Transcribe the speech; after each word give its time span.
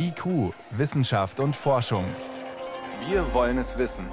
IQ, 0.00 0.54
Wissenschaft 0.70 1.40
und 1.40 1.56
Forschung. 1.56 2.04
Wir 3.08 3.34
wollen 3.34 3.58
es 3.58 3.78
wissen. 3.78 4.06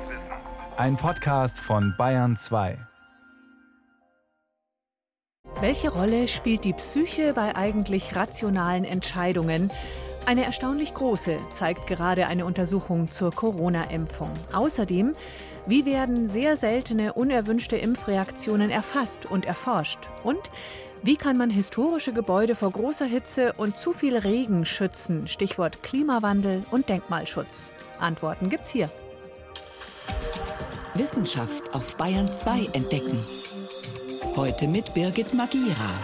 Ein 0.78 0.98
Podcast 0.98 1.60
von 1.60 1.94
Bayern 1.96 2.36
2. 2.36 2.80
Welche 5.62 5.90
Rolle 5.90 6.28
spielt 6.28 6.64
die 6.64 6.74
Psyche 6.74 7.34
bei 7.34 7.56
eigentlich 7.56 8.16
rationalen 8.16 8.84
Entscheidungen? 8.84 9.70
Eine 10.26 10.46
erstaunlich 10.46 10.96
große, 10.96 11.38
zeigt 11.54 11.86
gerade 11.86 12.26
eine 12.26 12.46
Untersuchung 12.46 13.12
zur 13.12 13.32
Corona-Impfung. 13.32 14.32
Außerdem, 14.54 15.16
wie 15.68 15.86
werden 15.86 16.28
sehr 16.28 16.58
seltene 16.58 17.14
unerwünschte 17.14 17.78
Impfreaktionen 17.78 18.72
erfasst 18.72 19.28
und 19.28 19.46
erforscht? 19.46 20.00
Und 20.24 20.42
wie 21.06 21.18
kann 21.18 21.38
man 21.38 21.52
historische 21.52 22.14
Gebäude 22.14 22.56
vor 22.56 22.72
großer 22.72 23.06
Hitze 23.06 23.54
und 23.58 23.78
zu 23.78 23.94
viel 23.94 24.18
Regen 24.18 24.66
schützen? 24.66 25.28
Stichwort 25.28 25.84
Klimawandel 25.84 26.64
und 26.72 26.90
Denkmalschutz. 26.90 27.74
Antworten 28.00 28.50
gibt's 28.50 28.72
hier. 28.72 28.90
Wissenschaft 30.96 31.76
auf 31.76 31.96
Bayern 31.98 32.32
2 32.34 32.70
entdecken. 32.74 33.20
Heute 34.36 34.68
mit 34.68 34.96
Birgit 34.96 35.34
Magira. 35.36 36.00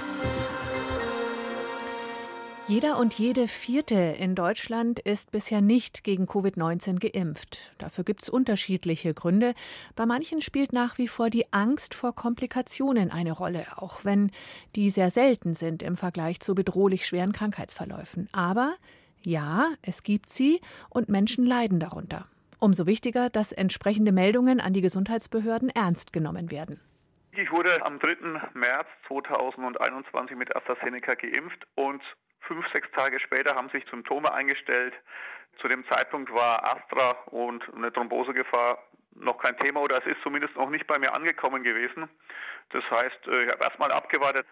Jeder 2.67 2.97
und 2.99 3.13
jede 3.15 3.47
Vierte 3.47 3.95
in 3.95 4.35
Deutschland 4.35 4.99
ist 4.99 5.31
bisher 5.31 5.61
nicht 5.61 6.03
gegen 6.03 6.25
Covid-19 6.25 6.99
geimpft. 6.99 7.73
Dafür 7.79 8.03
gibt 8.03 8.21
es 8.21 8.29
unterschiedliche 8.29 9.13
Gründe. 9.13 9.53
Bei 9.95 10.05
manchen 10.05 10.41
spielt 10.41 10.71
nach 10.71 10.97
wie 10.97 11.07
vor 11.07 11.29
die 11.29 11.51
Angst 11.51 11.93
vor 11.93 12.15
Komplikationen 12.15 13.11
eine 13.11 13.33
Rolle, 13.33 13.65
auch 13.75 14.05
wenn 14.05 14.31
die 14.75 14.89
sehr 14.89 15.09
selten 15.09 15.55
sind 15.55 15.83
im 15.83 15.97
Vergleich 15.97 16.39
zu 16.39 16.55
bedrohlich 16.55 17.05
schweren 17.05 17.33
Krankheitsverläufen. 17.33 18.29
Aber 18.31 18.75
ja, 19.21 19.67
es 19.81 20.03
gibt 20.03 20.29
sie 20.29 20.61
und 20.89 21.09
Menschen 21.09 21.45
leiden 21.45 21.79
darunter. 21.79 22.27
Umso 22.59 22.85
wichtiger, 22.85 23.29
dass 23.29 23.51
entsprechende 23.51 24.11
Meldungen 24.11 24.61
an 24.61 24.71
die 24.71 24.81
Gesundheitsbehörden 24.81 25.69
ernst 25.69 26.13
genommen 26.13 26.51
werden. 26.51 26.79
Ich 27.33 27.51
wurde 27.51 27.83
am 27.85 27.97
3. 27.97 28.17
März 28.53 28.87
2021 29.07 30.37
mit 30.37 30.55
AstraZeneca 30.55 31.15
geimpft 31.15 31.65
und 31.75 32.01
Fünf, 32.41 32.65
sechs 32.73 32.87
Tage 32.95 33.19
später 33.19 33.55
haben 33.55 33.69
sich 33.69 33.85
Symptome 33.89 34.31
eingestellt. 34.33 34.93
Zu 35.59 35.67
dem 35.67 35.85
Zeitpunkt 35.89 36.31
war 36.33 36.63
Astra 36.63 37.11
und 37.27 37.63
eine 37.75 37.91
Thrombosegefahr 37.93 38.79
noch 39.15 39.37
kein 39.37 39.57
Thema 39.57 39.81
oder 39.81 39.97
es 39.99 40.05
ist 40.05 40.21
zumindest 40.23 40.55
noch 40.55 40.69
nicht 40.69 40.87
bei 40.87 40.97
mir 40.97 41.13
angekommen 41.13 41.63
gewesen. 41.63 42.09
Das 42.71 42.83
heißt, 42.89 43.27
äh, 43.27 43.41
ich 43.41 43.51
habe 43.51 43.63
erstmal 43.63 43.91
abgewartet. 43.91 44.45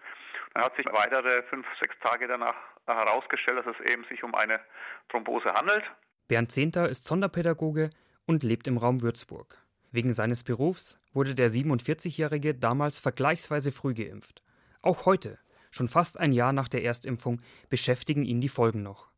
Dann 0.54 0.64
hat 0.64 0.76
sich 0.76 0.86
weitere 0.86 1.42
fünf, 1.44 1.66
sechs 1.80 1.94
Tage 2.02 2.26
danach 2.26 2.56
herausgestellt, 2.86 3.58
dass 3.58 3.74
es 3.78 3.92
eben 3.92 4.04
sich 4.04 4.22
um 4.24 4.34
eine 4.34 4.60
Thrombose 5.08 5.52
handelt. 5.54 5.84
Bernd 6.28 6.52
Zehnter 6.52 6.88
ist 6.88 7.04
Sonderpädagoge 7.04 7.90
und 8.26 8.42
lebt 8.42 8.66
im 8.66 8.76
Raum 8.76 9.02
Würzburg. 9.02 9.56
Wegen 9.92 10.12
seines 10.12 10.44
Berufs 10.44 11.00
wurde 11.12 11.34
der 11.34 11.50
47-Jährige 11.50 12.54
damals 12.54 13.00
vergleichsweise 13.00 13.72
früh 13.72 13.94
geimpft. 13.94 14.42
Auch 14.82 15.06
heute 15.06 15.38
Schon 15.70 15.88
fast 15.88 16.18
ein 16.18 16.32
Jahr 16.32 16.52
nach 16.52 16.68
der 16.68 16.82
Erstimpfung 16.82 17.40
beschäftigen 17.68 18.24
ihn 18.24 18.40
die 18.40 18.48
Folgen 18.48 18.82
noch. 18.82 19.08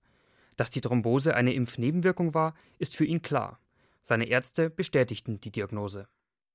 Dass 0.57 0.71
die 0.71 0.81
Thrombose 0.81 1.35
eine 1.35 1.55
Impfnebenwirkung 1.55 2.35
war, 2.35 2.55
ist 2.79 2.97
für 2.97 3.05
ihn 3.05 3.23
klar. 3.23 3.59
Seine 4.03 4.29
Ärzte 4.29 4.69
bestätigten 4.69 5.41
die 5.41 5.51
Diagnose. 5.51 6.09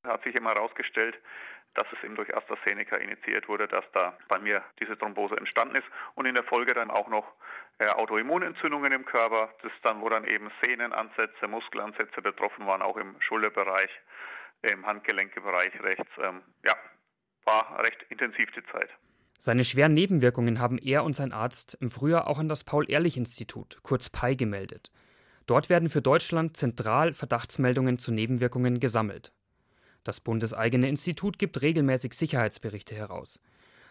Hat 0.04 0.24
sich 0.24 0.36
immer 0.36 0.52
herausgestellt, 0.52 1.18
dass 1.74 1.88
es 1.92 2.04
eben 2.04 2.16
durch 2.16 2.36
AstraZeneca 2.36 2.98
initiiert 2.98 3.48
wurde, 3.48 3.68
dass 3.68 3.86
da 3.94 4.18
bei 4.28 4.40
mir 4.40 4.64
diese 4.80 4.98
Thrombose 4.98 5.38
entstanden 5.38 5.76
ist 5.76 5.86
und 6.16 6.26
in 6.26 6.36
der 6.36 6.44
Folge 6.44 6.74
dann 6.74 6.92
auch 6.92 7.08
noch 7.08 7.26
äh, 7.80 7.88
Autoimmunentzündungen 7.88 8.92
im 8.92 9.06
Körper, 9.06 9.54
das 9.62 9.72
dann, 9.84 10.02
wo 10.02 10.10
dann 10.10 10.26
eben 10.26 10.50
Sehnenansätze, 10.64 11.48
Muskelansätze 11.48 12.22
betroffen 12.22 12.66
waren, 12.66 12.82
auch 12.82 12.98
im 12.98 13.16
Schulterbereich, 13.22 13.90
im 14.64 14.86
Handgelenkebereich 14.86 15.80
rechts. 15.82 16.10
Ähm, 16.24 16.42
ja, 16.66 16.74
war 17.46 17.80
recht 17.80 18.04
intensiv 18.10 18.50
die 18.52 18.66
Zeit. 18.72 18.90
Seine 19.40 19.64
schweren 19.64 19.94
Nebenwirkungen 19.94 20.60
haben 20.60 20.78
er 20.78 21.04
und 21.04 21.16
sein 21.16 21.32
Arzt 21.32 21.78
im 21.80 21.90
Frühjahr 21.90 22.28
auch 22.28 22.40
an 22.40 22.50
das 22.50 22.64
Paul-Ehrlich-Institut, 22.64 23.80
kurz 23.84 24.10
PAI, 24.10 24.34
gemeldet. 24.34 24.92
Dort 25.46 25.70
werden 25.70 25.90
für 25.90 26.02
Deutschland 26.02 26.58
zentral 26.58 27.14
Verdachtsmeldungen 27.14 28.00
zu 28.00 28.12
Nebenwirkungen 28.12 28.80
gesammelt. 28.80 29.32
Das 30.04 30.20
bundeseigene 30.20 30.90
Institut 30.90 31.38
gibt 31.38 31.62
regelmäßig 31.62 32.14
Sicherheitsberichte 32.14 32.96
heraus. 32.96 33.40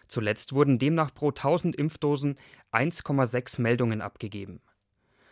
Zuletzt 0.07 0.53
wurden 0.53 0.79
demnach 0.79 1.13
pro 1.13 1.29
1000 1.29 1.75
Impfdosen 1.75 2.35
1,6 2.71 3.61
Meldungen 3.61 4.01
abgegeben. 4.01 4.61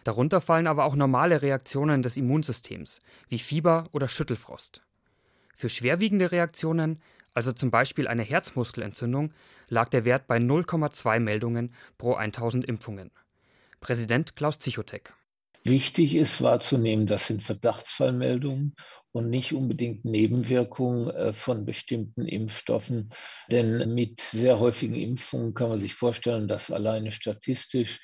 Darunter 0.04 0.42
fallen 0.42 0.68
aber 0.68 0.86
auch 0.86 0.96
normale 0.96 1.42
Reaktionen 1.42 2.02
des 2.02 2.18
Immunsystems, 2.18 3.00
wie 3.28 3.40
Fieber 3.40 3.90
oder 3.92 4.08
Schüttelfrost. 4.08 4.84
Für 5.56 5.70
schwerwiegende 5.70 6.32
Reaktionen 6.32 7.02
also 7.36 7.52
zum 7.52 7.70
Beispiel 7.70 8.08
eine 8.08 8.24
Herzmuskelentzündung, 8.24 9.32
lag 9.70 9.90
der 9.90 10.06
Wert 10.06 10.26
bei 10.26 10.38
0,2 10.38 11.20
Meldungen 11.20 11.76
pro 11.98 12.16
1000 12.16 12.66
Impfungen. 12.66 13.12
Präsident 13.82 14.36
Klaus 14.36 14.58
Zichotek. 14.58 15.14
Wichtig 15.64 16.16
ist 16.16 16.42
wahrzunehmen, 16.42 17.08
das 17.08 17.26
sind 17.26 17.44
Verdachtsfallmeldungen 17.44 18.76
und 19.12 19.30
nicht 19.32 19.54
unbedingt 19.54 20.06
Nebenwirkungen 20.06 21.10
äh, 21.10 21.34
von 21.34 21.66
bestimmten 21.66 22.28
Impfstoffen. 22.28 23.10
Denn 23.50 23.94
mit 23.94 24.22
sehr 24.22 24.60
häufigen 24.60 24.94
Impfungen 24.94 25.56
kann 25.56 25.70
man 25.70 25.80
sich 25.80 25.96
vorstellen, 25.96 26.48
dass 26.48 26.70
alleine 26.70 27.12
statistisch 27.12 28.00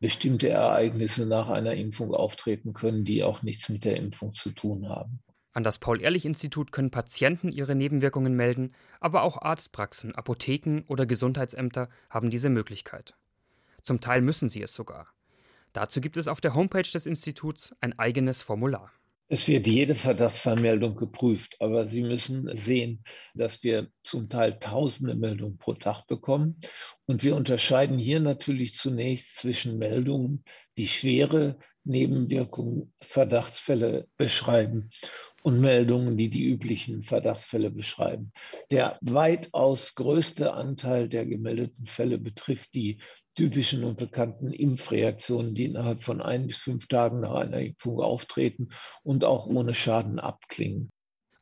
bestimmte 0.00 0.48
Ereignisse 0.48 1.24
nach 1.24 1.48
einer 1.48 1.74
Impfung 1.74 2.12
auftreten 2.12 2.72
können, 2.72 3.04
die 3.04 3.22
auch 3.22 3.42
nichts 3.42 3.68
mit 3.68 3.84
der 3.84 3.96
Impfung 3.96 4.34
zu 4.34 4.50
tun 4.50 4.88
haben. 4.88 5.22
An 5.54 5.62
das 5.62 5.78
Paul-Ehrlich-Institut 5.78 6.72
können 6.72 6.90
Patienten 6.90 7.52
ihre 7.52 7.76
Nebenwirkungen 7.76 8.34
melden, 8.34 8.74
aber 8.98 9.22
auch 9.22 9.40
Arztpraxen, 9.40 10.12
Apotheken 10.12 10.82
oder 10.88 11.06
Gesundheitsämter 11.06 11.88
haben 12.10 12.28
diese 12.28 12.50
Möglichkeit. 12.50 13.14
Zum 13.80 14.00
Teil 14.00 14.20
müssen 14.20 14.48
sie 14.48 14.62
es 14.62 14.74
sogar. 14.74 15.06
Dazu 15.72 16.00
gibt 16.00 16.16
es 16.16 16.26
auf 16.26 16.40
der 16.40 16.54
Homepage 16.54 16.90
des 16.92 17.06
Instituts 17.06 17.72
ein 17.80 17.96
eigenes 18.00 18.42
Formular. 18.42 18.90
Es 19.28 19.46
wird 19.46 19.68
jede 19.68 19.94
Verdachtsvermeldung 19.94 20.96
geprüft, 20.96 21.56
aber 21.60 21.86
Sie 21.86 22.02
müssen 22.02 22.50
sehen, 22.56 23.04
dass 23.34 23.62
wir 23.62 23.90
zum 24.02 24.28
Teil 24.28 24.58
tausende 24.58 25.14
Meldungen 25.14 25.56
pro 25.56 25.74
Tag 25.74 26.06
bekommen. 26.08 26.60
Und 27.06 27.22
wir 27.22 27.36
unterscheiden 27.36 27.98
hier 27.98 28.18
natürlich 28.18 28.74
zunächst 28.74 29.36
zwischen 29.36 29.78
Meldungen, 29.78 30.44
die 30.76 30.88
schwere 30.88 31.58
Nebenwirkungen, 31.84 32.92
Verdachtsfälle 33.00 34.08
beschreiben 34.16 34.90
und 35.44 35.60
Meldungen, 35.60 36.16
die 36.16 36.30
die 36.30 36.48
üblichen 36.50 37.02
Verdachtsfälle 37.02 37.70
beschreiben. 37.70 38.32
Der 38.70 38.98
weitaus 39.02 39.94
größte 39.94 40.54
Anteil 40.54 41.06
der 41.06 41.26
gemeldeten 41.26 41.86
Fälle 41.86 42.16
betrifft 42.16 42.74
die 42.74 42.98
typischen 43.34 43.84
und 43.84 43.98
bekannten 43.98 44.52
Impfreaktionen, 44.52 45.54
die 45.54 45.66
innerhalb 45.66 46.02
von 46.02 46.22
ein 46.22 46.46
bis 46.46 46.56
fünf 46.56 46.88
Tagen 46.88 47.20
nach 47.20 47.34
einer 47.34 47.60
Impfung 47.60 48.00
auftreten 48.00 48.70
und 49.02 49.24
auch 49.24 49.46
ohne 49.46 49.74
Schaden 49.74 50.18
abklingen. 50.18 50.90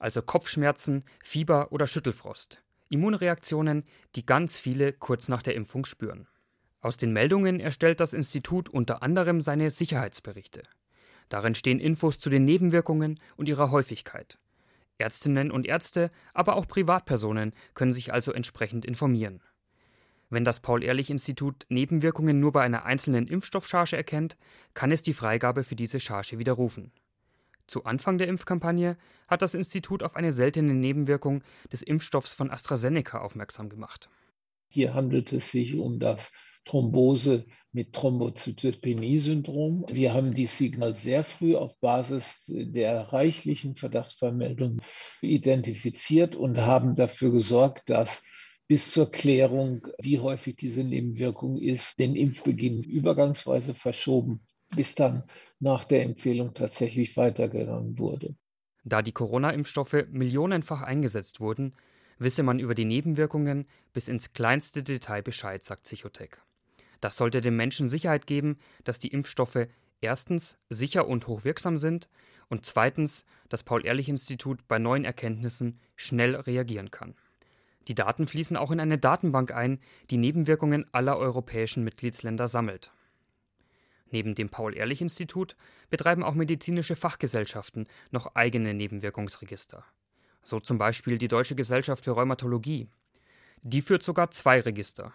Also 0.00 0.20
Kopfschmerzen, 0.20 1.04
Fieber 1.22 1.70
oder 1.70 1.86
Schüttelfrost. 1.86 2.60
Immunreaktionen, 2.88 3.84
die 4.16 4.26
ganz 4.26 4.58
viele 4.58 4.92
kurz 4.92 5.28
nach 5.28 5.42
der 5.42 5.54
Impfung 5.54 5.84
spüren. 5.84 6.26
Aus 6.80 6.96
den 6.96 7.12
Meldungen 7.12 7.60
erstellt 7.60 8.00
das 8.00 8.14
Institut 8.14 8.68
unter 8.68 9.04
anderem 9.04 9.40
seine 9.40 9.70
Sicherheitsberichte. 9.70 10.64
Darin 11.32 11.54
stehen 11.54 11.80
Infos 11.80 12.18
zu 12.18 12.28
den 12.28 12.44
Nebenwirkungen 12.44 13.18
und 13.36 13.48
ihrer 13.48 13.70
Häufigkeit. 13.70 14.38
Ärztinnen 14.98 15.50
und 15.50 15.66
Ärzte, 15.66 16.10
aber 16.34 16.56
auch 16.56 16.68
Privatpersonen 16.68 17.54
können 17.72 17.94
sich 17.94 18.12
also 18.12 18.32
entsprechend 18.32 18.84
informieren. 18.84 19.40
Wenn 20.28 20.44
das 20.44 20.60
Paul-Ehrlich-Institut 20.60 21.64
Nebenwirkungen 21.70 22.38
nur 22.38 22.52
bei 22.52 22.62
einer 22.62 22.84
einzelnen 22.84 23.26
Impfstoffcharge 23.28 23.96
erkennt, 23.96 24.36
kann 24.74 24.92
es 24.92 25.00
die 25.00 25.14
Freigabe 25.14 25.64
für 25.64 25.74
diese 25.74 26.00
Charge 26.00 26.38
widerrufen. 26.38 26.92
Zu 27.66 27.84
Anfang 27.84 28.18
der 28.18 28.28
Impfkampagne 28.28 28.98
hat 29.26 29.40
das 29.40 29.54
Institut 29.54 30.02
auf 30.02 30.16
eine 30.16 30.34
seltene 30.34 30.74
Nebenwirkung 30.74 31.42
des 31.72 31.80
Impfstoffs 31.80 32.34
von 32.34 32.50
AstraZeneca 32.50 33.20
aufmerksam 33.20 33.70
gemacht. 33.70 34.10
Hier 34.68 34.92
handelt 34.92 35.32
es 35.32 35.50
sich 35.50 35.76
um 35.76 35.98
das 35.98 36.30
Thrombose 36.64 37.44
mit 37.72 37.92
Thrombozytopenie-Syndrom. 37.92 39.86
Wir 39.90 40.14
haben 40.14 40.34
dieses 40.34 40.58
Signal 40.58 40.94
sehr 40.94 41.24
früh 41.24 41.56
auf 41.56 41.78
Basis 41.80 42.40
der 42.46 43.12
reichlichen 43.12 43.76
Verdachtsvermeldungen 43.76 44.80
identifiziert 45.20 46.36
und 46.36 46.58
haben 46.58 46.94
dafür 46.94 47.32
gesorgt, 47.32 47.88
dass 47.90 48.22
bis 48.68 48.92
zur 48.92 49.10
Klärung, 49.10 49.86
wie 50.00 50.18
häufig 50.18 50.56
diese 50.56 50.84
Nebenwirkung 50.84 51.58
ist, 51.58 51.98
den 51.98 52.16
Impfbeginn 52.16 52.82
übergangsweise 52.82 53.74
verschoben, 53.74 54.40
bis 54.74 54.94
dann 54.94 55.24
nach 55.60 55.84
der 55.84 56.02
Empfehlung 56.02 56.54
tatsächlich 56.54 57.16
weitergegangen 57.16 57.98
wurde. 57.98 58.34
Da 58.84 59.02
die 59.02 59.12
Corona-Impfstoffe 59.12 60.06
millionenfach 60.10 60.82
eingesetzt 60.82 61.40
wurden, 61.40 61.74
wisse 62.18 62.42
man 62.42 62.58
über 62.58 62.74
die 62.74 62.84
Nebenwirkungen 62.84 63.66
bis 63.92 64.08
ins 64.08 64.32
kleinste 64.32 64.82
Detail 64.82 65.22
Bescheid, 65.22 65.62
sagt 65.62 65.84
Psychotech. 65.84 66.38
Das 67.02 67.16
sollte 67.16 67.40
den 67.40 67.56
Menschen 67.56 67.88
Sicherheit 67.88 68.28
geben, 68.28 68.58
dass 68.84 69.00
die 69.00 69.08
Impfstoffe 69.08 69.66
erstens 70.00 70.58
sicher 70.70 71.08
und 71.08 71.26
hochwirksam 71.26 71.76
sind 71.76 72.08
und 72.48 72.64
zweitens 72.64 73.24
das 73.48 73.64
Paul-Ehrlich-Institut 73.64 74.68
bei 74.68 74.78
neuen 74.78 75.04
Erkenntnissen 75.04 75.80
schnell 75.96 76.36
reagieren 76.36 76.92
kann. 76.92 77.16
Die 77.88 77.96
Daten 77.96 78.28
fließen 78.28 78.56
auch 78.56 78.70
in 78.70 78.78
eine 78.78 78.98
Datenbank 78.98 79.50
ein, 79.50 79.80
die 80.10 80.16
Nebenwirkungen 80.16 80.86
aller 80.92 81.18
europäischen 81.18 81.82
Mitgliedsländer 81.82 82.46
sammelt. 82.46 82.92
Neben 84.12 84.36
dem 84.36 84.48
Paul-Ehrlich-Institut 84.48 85.56
betreiben 85.90 86.22
auch 86.22 86.34
medizinische 86.34 86.94
Fachgesellschaften 86.94 87.88
noch 88.12 88.36
eigene 88.36 88.74
Nebenwirkungsregister. 88.74 89.84
So 90.44 90.60
zum 90.60 90.78
Beispiel 90.78 91.18
die 91.18 91.28
Deutsche 91.28 91.56
Gesellschaft 91.56 92.04
für 92.04 92.12
Rheumatologie. 92.12 92.86
Die 93.62 93.82
führt 93.82 94.04
sogar 94.04 94.30
zwei 94.30 94.60
Register. 94.60 95.12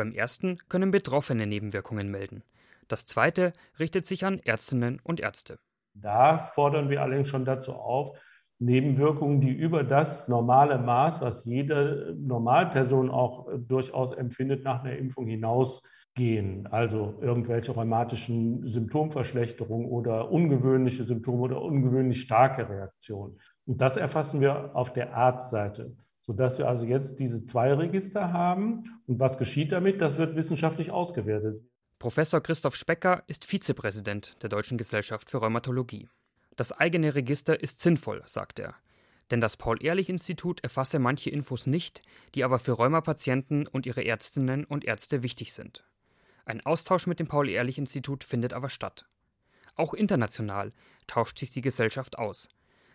Beim 0.00 0.14
ersten 0.14 0.56
können 0.70 0.92
Betroffene 0.92 1.46
Nebenwirkungen 1.46 2.10
melden. 2.10 2.42
Das 2.88 3.04
zweite 3.04 3.52
richtet 3.78 4.06
sich 4.06 4.24
an 4.24 4.40
Ärztinnen 4.42 4.98
und 5.04 5.20
Ärzte. 5.20 5.58
Da 5.92 6.50
fordern 6.54 6.88
wir 6.88 7.02
allerdings 7.02 7.28
schon 7.28 7.44
dazu 7.44 7.74
auf, 7.74 8.16
Nebenwirkungen, 8.58 9.42
die 9.42 9.52
über 9.52 9.84
das 9.84 10.26
normale 10.26 10.78
Maß, 10.78 11.20
was 11.20 11.44
jede 11.44 12.16
Normalperson 12.18 13.10
auch 13.10 13.46
durchaus 13.58 14.14
empfindet, 14.14 14.64
nach 14.64 14.82
einer 14.82 14.96
Impfung 14.96 15.26
hinausgehen. 15.26 16.66
Also 16.68 17.18
irgendwelche 17.20 17.72
rheumatischen 17.72 18.66
Symptomverschlechterungen 18.68 19.86
oder 19.86 20.30
ungewöhnliche 20.30 21.04
Symptome 21.04 21.42
oder 21.42 21.60
ungewöhnlich 21.60 22.22
starke 22.22 22.66
Reaktionen. 22.70 23.38
Und 23.66 23.82
das 23.82 23.98
erfassen 23.98 24.40
wir 24.40 24.74
auf 24.74 24.94
der 24.94 25.14
Arztseite, 25.14 25.94
sodass 26.30 26.58
wir 26.58 26.68
also 26.68 26.84
jetzt 26.84 27.18
diese 27.18 27.44
zwei 27.44 27.74
Register 27.74 28.32
haben. 28.32 29.02
Und 29.08 29.18
was 29.18 29.36
geschieht 29.36 29.72
damit? 29.72 30.00
Das 30.00 30.16
wird 30.16 30.36
wissenschaftlich 30.36 30.92
ausgewertet. 30.92 31.60
Professor 31.98 32.40
Christoph 32.40 32.76
Specker 32.76 33.24
ist 33.26 33.44
Vizepräsident 33.44 34.36
der 34.40 34.48
Deutschen 34.48 34.78
Gesellschaft 34.78 35.28
für 35.28 35.38
Rheumatologie. 35.38 36.08
Das 36.54 36.70
eigene 36.70 37.16
Register 37.16 37.60
ist 37.60 37.80
sinnvoll, 37.80 38.22
sagt 38.26 38.60
er. 38.60 38.76
Denn 39.32 39.40
das 39.40 39.56
Paul-Ehrlich-Institut 39.56 40.60
erfasse 40.62 41.00
manche 41.00 41.30
Infos 41.30 41.66
nicht, 41.66 42.00
die 42.36 42.44
aber 42.44 42.60
für 42.60 42.72
Rheumapatienten 42.74 43.66
und 43.66 43.84
ihre 43.84 44.04
Ärztinnen 44.04 44.64
und 44.64 44.84
Ärzte 44.84 45.24
wichtig 45.24 45.52
sind. 45.52 45.84
Ein 46.44 46.64
Austausch 46.64 47.08
mit 47.08 47.18
dem 47.18 47.26
Paul-Ehrlich-Institut 47.26 48.22
findet 48.22 48.52
aber 48.52 48.70
statt. 48.70 49.04
Auch 49.74 49.94
international 49.94 50.72
tauscht 51.08 51.40
sich 51.40 51.50
die 51.50 51.60
Gesellschaft 51.60 52.18
aus, 52.18 52.48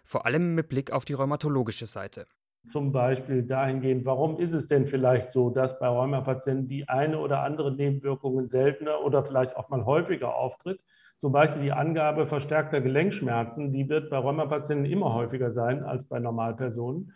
vor 0.06 0.26
allem 0.26 0.56
mit 0.56 0.70
Blick 0.70 0.92
auf 0.92 1.04
die 1.04 1.14
rheumatologische 1.14 1.86
Seite. 1.86 2.28
Zum 2.70 2.92
Beispiel 2.92 3.44
dahingehend, 3.44 4.06
warum 4.06 4.40
ist 4.40 4.54
es 4.54 4.68
denn 4.68 4.86
vielleicht 4.86 5.32
so, 5.32 5.50
dass 5.50 5.80
bei 5.80 5.88
Rheumapatienten 5.88 6.68
die 6.68 6.90
eine 6.90 7.20
oder 7.20 7.44
andere 7.44 7.74
Nebenwirkungen 7.74 8.50
seltener 8.50 9.04
oder 9.04 9.24
vielleicht 9.24 9.56
auch 9.56 9.70
mal 9.70 9.86
häufiger 9.86 10.36
auftritt 10.36 10.82
zum 11.26 11.32
Beispiel 11.32 11.64
die 11.64 11.72
Angabe 11.72 12.28
verstärkter 12.28 12.82
Gelenkschmerzen, 12.82 13.72
die 13.72 13.90
wird 13.90 14.10
bei 14.10 14.18
Rheumapatienten 14.18 14.86
immer 14.86 15.14
häufiger 15.14 15.52
sein 15.52 15.84
als 15.84 16.04
bei 16.08 16.20
Normalpersonen. 16.20 17.14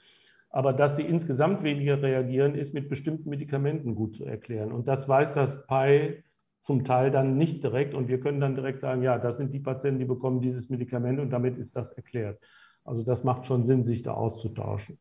Aber 0.49 0.73
dass 0.73 0.95
sie 0.95 1.03
insgesamt 1.03 1.63
weniger 1.63 2.01
reagieren, 2.01 2.55
ist 2.55 2.73
mit 2.73 2.89
bestimmten 2.89 3.29
Medikamenten 3.29 3.93
gut 3.93 4.15
zu 4.15 4.25
erklären. 4.25 4.71
Und 4.71 4.87
das 4.87 5.07
weiß 5.07 5.33
das 5.33 5.67
PI 5.67 6.23
zum 6.61 6.85
Teil 6.85 7.11
dann 7.11 7.37
nicht 7.37 7.63
direkt. 7.63 7.93
Und 7.93 8.07
wir 8.07 8.19
können 8.19 8.39
dann 8.39 8.55
direkt 8.55 8.79
sagen, 8.81 9.03
ja, 9.03 9.19
das 9.19 9.37
sind 9.37 9.53
die 9.53 9.59
Patienten, 9.59 9.99
die 9.99 10.05
bekommen 10.05 10.41
dieses 10.41 10.69
Medikament 10.69 11.19
und 11.19 11.29
damit 11.29 11.57
ist 11.57 11.75
das 11.75 11.91
erklärt. 11.91 12.39
Also 12.83 13.03
das 13.03 13.23
macht 13.23 13.45
schon 13.45 13.65
Sinn, 13.65 13.83
sich 13.83 14.01
da 14.01 14.13
auszutauschen. 14.13 14.97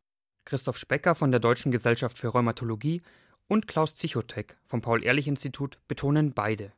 Christoph 0.48 0.78
Specker 0.78 1.14
von 1.14 1.30
der 1.30 1.40
Deutschen 1.40 1.70
Gesellschaft 1.70 2.16
für 2.16 2.28
Rheumatologie 2.28 3.02
und 3.48 3.68
Klaus 3.68 3.96
Zichotek 3.96 4.56
vom 4.64 4.80
Paul-Ehrlich-Institut 4.80 5.78
betonen 5.88 6.32
beide, 6.32 6.72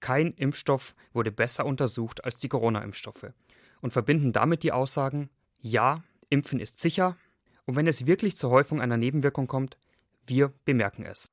kein 0.00 0.32
Impfstoff 0.32 0.96
wurde 1.12 1.30
besser 1.30 1.66
untersucht 1.66 2.24
als 2.24 2.40
die 2.40 2.48
Corona-Impfstoffe 2.48 3.32
und 3.80 3.92
verbinden 3.92 4.32
damit 4.32 4.64
die 4.64 4.72
Aussagen, 4.72 5.30
ja, 5.60 6.02
Impfen 6.30 6.58
ist 6.58 6.80
sicher 6.80 7.16
und 7.64 7.76
wenn 7.76 7.86
es 7.86 8.06
wirklich 8.06 8.36
zur 8.36 8.50
Häufung 8.50 8.80
einer 8.80 8.96
Nebenwirkung 8.96 9.46
kommt, 9.46 9.78
wir 10.26 10.52
bemerken 10.64 11.06
es. 11.06 11.30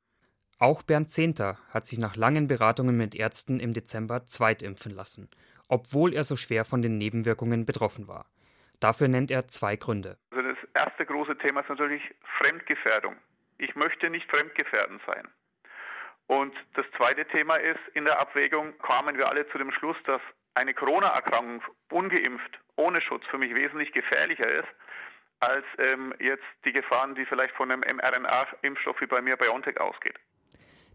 Auch 0.59 0.83
Bernd 0.83 1.09
Zehnter 1.09 1.57
hat 1.69 1.87
sich 1.87 1.97
nach 1.97 2.15
langen 2.15 2.47
Beratungen 2.47 2.95
mit 2.95 3.15
Ärzten 3.15 3.59
im 3.59 3.73
Dezember 3.73 4.27
zweitimpfen 4.27 4.91
lassen, 4.91 5.27
obwohl 5.67 6.13
er 6.13 6.23
so 6.23 6.35
schwer 6.35 6.65
von 6.65 6.83
den 6.83 6.99
Nebenwirkungen 6.99 7.65
betroffen 7.65 8.07
war. 8.07 8.27
Dafür 8.79 9.07
nennt 9.07 9.31
er 9.31 9.47
zwei 9.47 9.75
Gründe. 9.75 10.17
Also 10.29 10.42
erste 10.73 11.05
große 11.05 11.37
Thema 11.37 11.61
ist 11.61 11.69
natürlich 11.69 12.03
Fremdgefährdung. 12.37 13.15
Ich 13.57 13.75
möchte 13.75 14.09
nicht 14.09 14.29
fremdgefährdend 14.29 15.01
sein. 15.05 15.27
Und 16.27 16.55
das 16.75 16.85
zweite 16.97 17.25
Thema 17.25 17.55
ist, 17.55 17.79
in 17.93 18.05
der 18.05 18.19
Abwägung 18.19 18.77
kamen 18.79 19.17
wir 19.17 19.29
alle 19.29 19.47
zu 19.49 19.57
dem 19.57 19.71
Schluss, 19.71 19.97
dass 20.05 20.21
eine 20.55 20.73
Corona-Erkrankung 20.73 21.61
ungeimpft, 21.91 22.59
ohne 22.75 23.01
Schutz 23.01 23.25
für 23.29 23.37
mich 23.37 23.53
wesentlich 23.53 23.91
gefährlicher 23.91 24.47
ist, 24.47 24.67
als 25.39 25.65
ähm, 25.79 26.13
jetzt 26.19 26.45
die 26.65 26.71
Gefahren, 26.71 27.15
die 27.15 27.25
vielleicht 27.25 27.55
von 27.55 27.71
einem 27.71 27.81
mRNA-Impfstoff 27.81 29.01
wie 29.01 29.07
bei 29.07 29.21
mir 29.21 29.35
BioNTech 29.35 29.79
ausgeht. 29.79 30.17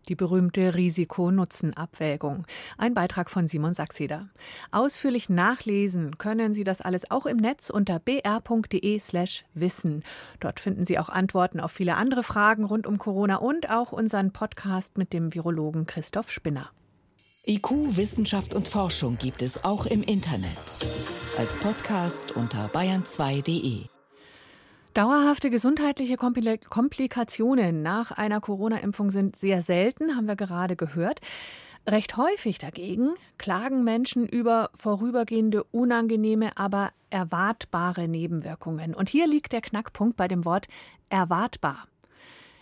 Die 0.09 0.15
berühmte 0.15 0.75
Risiko-Nutzen-Abwägung. 0.75 2.47
Ein 2.77 2.95
Beitrag 2.95 3.31
von 3.31 3.47
Simon 3.47 3.75
Sachseder. 3.75 4.29
Ausführlich 4.71 5.29
nachlesen 5.29 6.19
können 6.19 6.55
Sie 6.55 6.65
das 6.65 6.81
alles 6.81 7.11
auch 7.11 7.27
im 7.27 7.37
Netz 7.37 7.71
unter 7.71 7.99
br.de/slash 7.99 9.45
wissen. 9.55 10.03
Dort 10.41 10.61
finden 10.61 10.85
Sie 10.85 10.99
auch 10.99 11.09
Antworten 11.09 11.61
auf 11.61 11.73
viele 11.73 11.97
andere 11.97 12.23
Fragen 12.23 12.65
rund 12.65 12.87
um 12.87 12.99
Corona 12.99 13.37
und 13.37 13.71
auch 13.71 13.93
unseren 13.93 14.33
Podcast 14.33 14.97
mit 14.97 15.13
dem 15.13 15.35
Virologen 15.35 15.87
Christoph 15.87 16.31
Spinner. 16.31 16.71
IQ, 17.47 17.97
Wissenschaft 17.97 18.55
und 18.55 18.69
Forschung 18.69 19.17
gibt 19.17 19.43
es 19.43 19.65
auch 19.65 19.87
im 19.87 20.03
Internet. 20.03 20.51
Als 21.39 21.57
Podcast 21.59 22.33
unter 22.33 22.67
bayern2.de. 22.69 23.98
Dauerhafte 24.99 25.49
gesundheitliche 25.49 26.17
Komplikationen 26.17 27.83
nach 27.83 28.11
einer 28.11 28.41
Corona-Impfung 28.41 29.13
sind 29.13 29.37
sehr 29.37 29.63
selten, 29.63 30.17
haben 30.17 30.27
wir 30.27 30.35
gerade 30.35 30.75
gehört. 30.75 31.21
Recht 31.89 32.17
häufig 32.17 32.59
dagegen 32.59 33.11
klagen 33.39 33.85
Menschen 33.85 34.27
über 34.27 34.71
vorübergehende, 34.75 35.63
unangenehme, 35.71 36.57
aber 36.57 36.91
erwartbare 37.11 38.09
Nebenwirkungen. 38.09 38.93
Und 38.93 39.09
hier 39.09 39.29
liegt 39.29 39.53
der 39.53 39.61
Knackpunkt 39.61 40.17
bei 40.17 40.27
dem 40.27 40.45
Wort 40.45 40.67
erwartbar. 41.11 41.87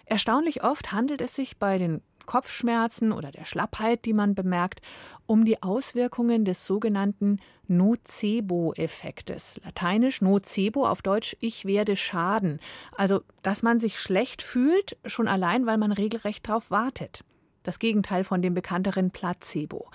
Erstaunlich 0.04 0.62
oft 0.62 0.92
handelt 0.92 1.22
es 1.22 1.34
sich 1.34 1.56
bei 1.56 1.78
den 1.78 2.02
Kopfschmerzen 2.26 3.12
oder 3.12 3.30
der 3.30 3.44
Schlappheit, 3.44 4.04
die 4.04 4.12
man 4.12 4.34
bemerkt, 4.34 4.80
um 5.26 5.44
die 5.44 5.62
Auswirkungen 5.62 6.44
des 6.44 6.66
sogenannten 6.66 7.38
Nocebo-Effektes. 7.68 9.60
Lateinisch 9.64 10.20
Nocebo, 10.20 10.86
auf 10.86 11.02
Deutsch 11.02 11.36
ich 11.40 11.64
werde 11.64 11.96
schaden. 11.96 12.60
Also, 12.96 13.22
dass 13.42 13.62
man 13.62 13.80
sich 13.80 13.98
schlecht 13.98 14.42
fühlt, 14.42 14.96
schon 15.06 15.28
allein, 15.28 15.66
weil 15.66 15.78
man 15.78 15.92
regelrecht 15.92 16.48
darauf 16.48 16.70
wartet. 16.70 17.24
Das 17.62 17.78
Gegenteil 17.78 18.22
von 18.22 18.42
dem 18.42 18.54
bekannteren 18.54 19.10
Placebo. 19.10 19.88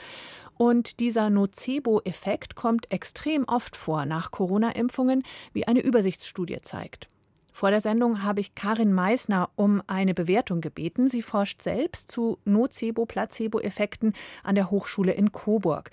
Und 0.57 0.99
dieser 0.99 1.29
Nocebo-Effekt 1.29 2.55
kommt 2.55 2.91
extrem 2.91 3.45
oft 3.45 3.75
vor 3.75 4.05
nach 4.05 4.31
Corona-Impfungen, 4.31 5.23
wie 5.53 5.67
eine 5.67 5.81
Übersichtsstudie 5.81 6.61
zeigt. 6.61 7.09
Vor 7.51 7.69
der 7.69 7.81
Sendung 7.81 8.23
habe 8.23 8.39
ich 8.39 8.55
Karin 8.55 8.93
Meissner 8.93 9.49
um 9.55 9.83
eine 9.87 10.13
Bewertung 10.13 10.61
gebeten. 10.61 11.09
Sie 11.09 11.21
forscht 11.21 11.61
selbst 11.61 12.09
zu 12.09 12.39
Nocebo-Placebo-Effekten 12.45 14.13
an 14.43 14.55
der 14.55 14.71
Hochschule 14.71 15.11
in 15.11 15.31
Coburg. 15.31 15.91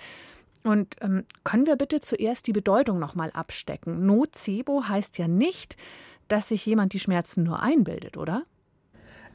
Und 0.63 0.97
ähm, 1.01 1.25
können 1.45 1.67
wir 1.67 1.77
bitte 1.77 2.01
zuerst 2.01 2.47
die 2.47 2.53
Bedeutung 2.53 2.99
nochmal 2.99 3.31
abstecken? 3.33 4.07
Nocebo 4.07 4.89
heißt 4.89 5.19
ja 5.19 5.29
nicht, 5.29 5.77
dass 6.29 6.49
sich 6.49 6.65
jemand 6.67 6.93
die 6.93 7.01
Schmerzen 7.01 7.43
nur 7.43 7.63
einbildet, 7.63 8.17
oder? 8.17 8.45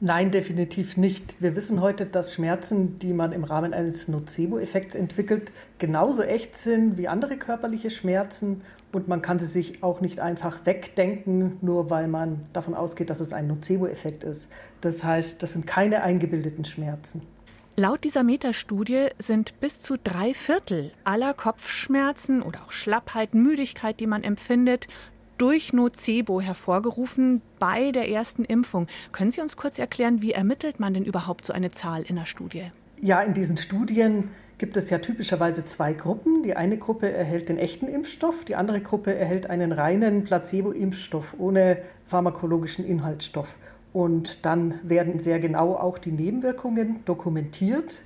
Nein, 0.00 0.30
definitiv 0.30 0.96
nicht. 0.96 1.36
Wir 1.40 1.54
wissen 1.56 1.80
heute, 1.80 2.04
dass 2.04 2.34
Schmerzen, 2.34 2.98
die 2.98 3.12
man 3.12 3.32
im 3.32 3.44
Rahmen 3.44 3.72
eines 3.72 4.08
Nocebo-Effekts 4.08 4.94
entwickelt, 4.94 5.52
genauso 5.78 6.22
echt 6.22 6.56
sind 6.56 6.98
wie 6.98 7.08
andere 7.08 7.36
körperliche 7.36 7.90
Schmerzen 7.90 8.62
und 8.92 9.08
man 9.08 9.22
kann 9.22 9.38
sie 9.38 9.46
sich 9.46 9.82
auch 9.82 10.00
nicht 10.00 10.20
einfach 10.20 10.66
wegdenken, 10.66 11.58
nur 11.60 11.90
weil 11.90 12.08
man 12.08 12.46
davon 12.52 12.74
ausgeht, 12.74 13.10
dass 13.10 13.20
es 13.20 13.32
ein 13.32 13.46
Nocebo-Effekt 13.46 14.24
ist. 14.24 14.50
Das 14.80 15.04
heißt, 15.04 15.42
das 15.42 15.52
sind 15.52 15.66
keine 15.66 16.02
eingebildeten 16.02 16.64
Schmerzen. 16.64 17.20
Laut 17.76 18.04
dieser 18.04 18.22
Metastudie 18.22 19.08
sind 19.18 19.58
bis 19.58 19.80
zu 19.80 19.96
drei 19.96 20.32
Viertel 20.32 20.92
aller 21.02 21.34
Kopfschmerzen 21.34 22.40
oder 22.40 22.60
auch 22.64 22.70
Schlappheit, 22.70 23.34
Müdigkeit, 23.34 23.98
die 23.98 24.06
man 24.06 24.22
empfindet, 24.22 24.86
durch 25.38 25.72
Nocebo 25.72 26.40
hervorgerufen 26.40 27.42
bei 27.58 27.90
der 27.90 28.08
ersten 28.08 28.44
Impfung. 28.44 28.86
Können 29.12 29.30
Sie 29.30 29.40
uns 29.40 29.56
kurz 29.56 29.78
erklären, 29.78 30.22
wie 30.22 30.32
ermittelt 30.32 30.80
man 30.80 30.94
denn 30.94 31.04
überhaupt 31.04 31.44
so 31.44 31.52
eine 31.52 31.70
Zahl 31.70 32.02
in 32.02 32.16
der 32.16 32.26
Studie? 32.26 32.70
Ja, 33.00 33.20
in 33.20 33.34
diesen 33.34 33.56
Studien 33.56 34.30
gibt 34.58 34.76
es 34.76 34.90
ja 34.90 34.98
typischerweise 34.98 35.64
zwei 35.64 35.92
Gruppen. 35.92 36.42
Die 36.42 36.56
eine 36.56 36.78
Gruppe 36.78 37.10
erhält 37.12 37.48
den 37.48 37.58
echten 37.58 37.88
Impfstoff, 37.88 38.44
die 38.44 38.56
andere 38.56 38.80
Gruppe 38.80 39.14
erhält 39.14 39.50
einen 39.50 39.72
reinen 39.72 40.24
Placebo-Impfstoff 40.24 41.34
ohne 41.38 41.78
pharmakologischen 42.06 42.84
Inhaltsstoff. 42.84 43.56
Und 43.92 44.44
dann 44.44 44.80
werden 44.82 45.18
sehr 45.18 45.38
genau 45.38 45.74
auch 45.74 45.98
die 45.98 46.12
Nebenwirkungen 46.12 47.04
dokumentiert. 47.04 48.02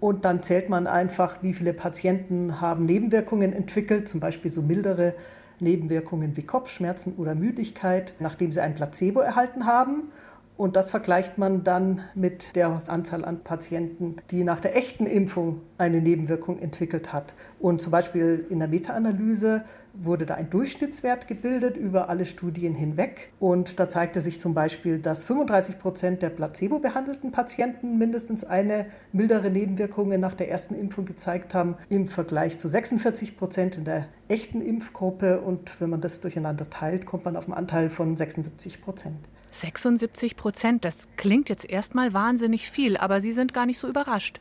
Und 0.00 0.24
dann 0.24 0.42
zählt 0.42 0.68
man 0.68 0.86
einfach, 0.86 1.42
wie 1.42 1.54
viele 1.54 1.72
Patienten 1.72 2.60
haben 2.60 2.84
Nebenwirkungen 2.84 3.52
entwickelt, 3.52 4.08
zum 4.08 4.20
Beispiel 4.20 4.50
so 4.50 4.62
mildere 4.62 5.14
Nebenwirkungen 5.60 6.36
wie 6.36 6.42
Kopfschmerzen 6.42 7.14
oder 7.16 7.34
Müdigkeit, 7.34 8.14
nachdem 8.20 8.52
sie 8.52 8.60
ein 8.60 8.74
Placebo 8.74 9.20
erhalten 9.20 9.66
haben. 9.66 10.12
Und 10.56 10.76
das 10.76 10.90
vergleicht 10.90 11.36
man 11.36 11.64
dann 11.64 12.02
mit 12.14 12.54
der 12.54 12.82
Anzahl 12.86 13.24
an 13.24 13.40
Patienten, 13.42 14.16
die 14.30 14.44
nach 14.44 14.60
der 14.60 14.76
echten 14.76 15.04
Impfung 15.04 15.62
eine 15.78 16.00
Nebenwirkung 16.00 16.60
entwickelt 16.60 17.12
hat. 17.12 17.34
Und 17.58 17.80
zum 17.80 17.90
Beispiel 17.90 18.46
in 18.50 18.60
der 18.60 18.68
Meta-Analyse 18.68 19.64
wurde 19.94 20.26
da 20.26 20.34
ein 20.34 20.50
Durchschnittswert 20.50 21.26
gebildet 21.26 21.76
über 21.76 22.08
alle 22.08 22.24
Studien 22.24 22.76
hinweg. 22.76 23.32
Und 23.40 23.80
da 23.80 23.88
zeigte 23.88 24.20
sich 24.20 24.38
zum 24.38 24.54
Beispiel, 24.54 25.00
dass 25.00 25.24
35 25.24 25.80
Prozent 25.80 26.22
der 26.22 26.30
placebo-behandelten 26.30 27.32
Patienten 27.32 27.98
mindestens 27.98 28.44
eine 28.44 28.86
mildere 29.12 29.50
Nebenwirkung 29.50 30.08
nach 30.20 30.34
der 30.34 30.50
ersten 30.50 30.76
Impfung 30.76 31.04
gezeigt 31.04 31.52
haben, 31.52 31.76
im 31.88 32.06
Vergleich 32.06 32.60
zu 32.60 32.68
46 32.68 33.36
Prozent 33.36 33.76
in 33.76 33.84
der 33.84 34.06
echten 34.28 34.60
Impfgruppe. 34.60 35.40
Und 35.40 35.80
wenn 35.80 35.90
man 35.90 36.00
das 36.00 36.20
durcheinander 36.20 36.70
teilt, 36.70 37.06
kommt 37.06 37.24
man 37.24 37.36
auf 37.36 37.46
einen 37.46 37.54
Anteil 37.54 37.90
von 37.90 38.16
76 38.16 38.80
Prozent. 38.80 39.16
76 39.60 40.36
Prozent, 40.36 40.84
das 40.84 41.08
klingt 41.16 41.48
jetzt 41.48 41.68
erstmal 41.68 42.12
wahnsinnig 42.12 42.70
viel, 42.70 42.96
aber 42.96 43.20
Sie 43.20 43.32
sind 43.32 43.54
gar 43.54 43.66
nicht 43.66 43.78
so 43.78 43.88
überrascht. 43.88 44.40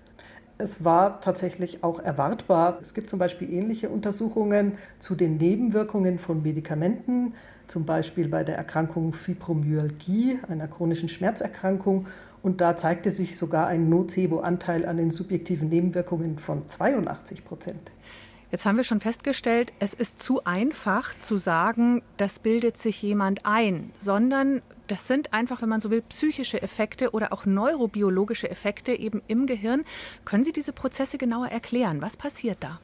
Es 0.57 0.83
war 0.83 1.19
tatsächlich 1.19 1.83
auch 1.83 1.99
erwartbar. 1.99 2.77
Es 2.81 2.93
gibt 2.93 3.09
zum 3.09 3.19
Beispiel 3.19 3.51
ähnliche 3.51 3.89
Untersuchungen 3.89 4.77
zu 4.99 5.15
den 5.15 5.37
Nebenwirkungen 5.37 6.19
von 6.19 6.41
Medikamenten, 6.43 7.33
zum 7.67 7.85
Beispiel 7.85 8.27
bei 8.27 8.43
der 8.43 8.55
Erkrankung 8.55 9.13
Fibromyalgie, 9.13 10.39
einer 10.47 10.67
chronischen 10.67 11.09
Schmerzerkrankung. 11.09 12.07
Und 12.43 12.61
da 12.61 12.75
zeigte 12.77 13.09
sich 13.09 13.37
sogar 13.37 13.67
ein 13.67 13.89
Nocebo-Anteil 13.89 14.85
an 14.85 14.97
den 14.97 15.11
subjektiven 15.11 15.69
Nebenwirkungen 15.69 16.37
von 16.37 16.67
82 16.67 17.45
Prozent. 17.45 17.91
Jetzt 18.53 18.67
haben 18.67 18.77
wir 18.77 18.83
schon 18.83 18.99
festgestellt, 18.99 19.73
es 19.79 19.95
ist 19.95 20.21
zu 20.21 20.43
einfach 20.43 21.17
zu 21.17 21.37
sagen, 21.37 22.03
das 22.17 22.37
bildet 22.37 22.77
sich 22.77 23.01
jemand 23.01 23.47
ein, 23.47 23.89
sondern 23.97 24.61
das 24.85 25.07
sind 25.07 25.33
einfach, 25.33 25.63
wenn 25.63 25.69
man 25.69 25.81
so 25.81 25.89
will, 25.89 26.03
psychische 26.03 26.61
Effekte 26.61 27.13
oder 27.13 27.33
auch 27.33 27.47
neurobiologische 27.47 28.47
Effekte 28.51 28.91
eben 28.91 29.23
im 29.25 29.47
Gehirn. 29.47 29.85
Können 30.23 30.43
Sie 30.43 30.53
diese 30.53 30.71
Prozesse 30.71 31.17
genauer 31.17 31.47
erklären? 31.47 32.03
Was 32.03 32.15
passiert 32.15 32.57
da? 32.59 32.79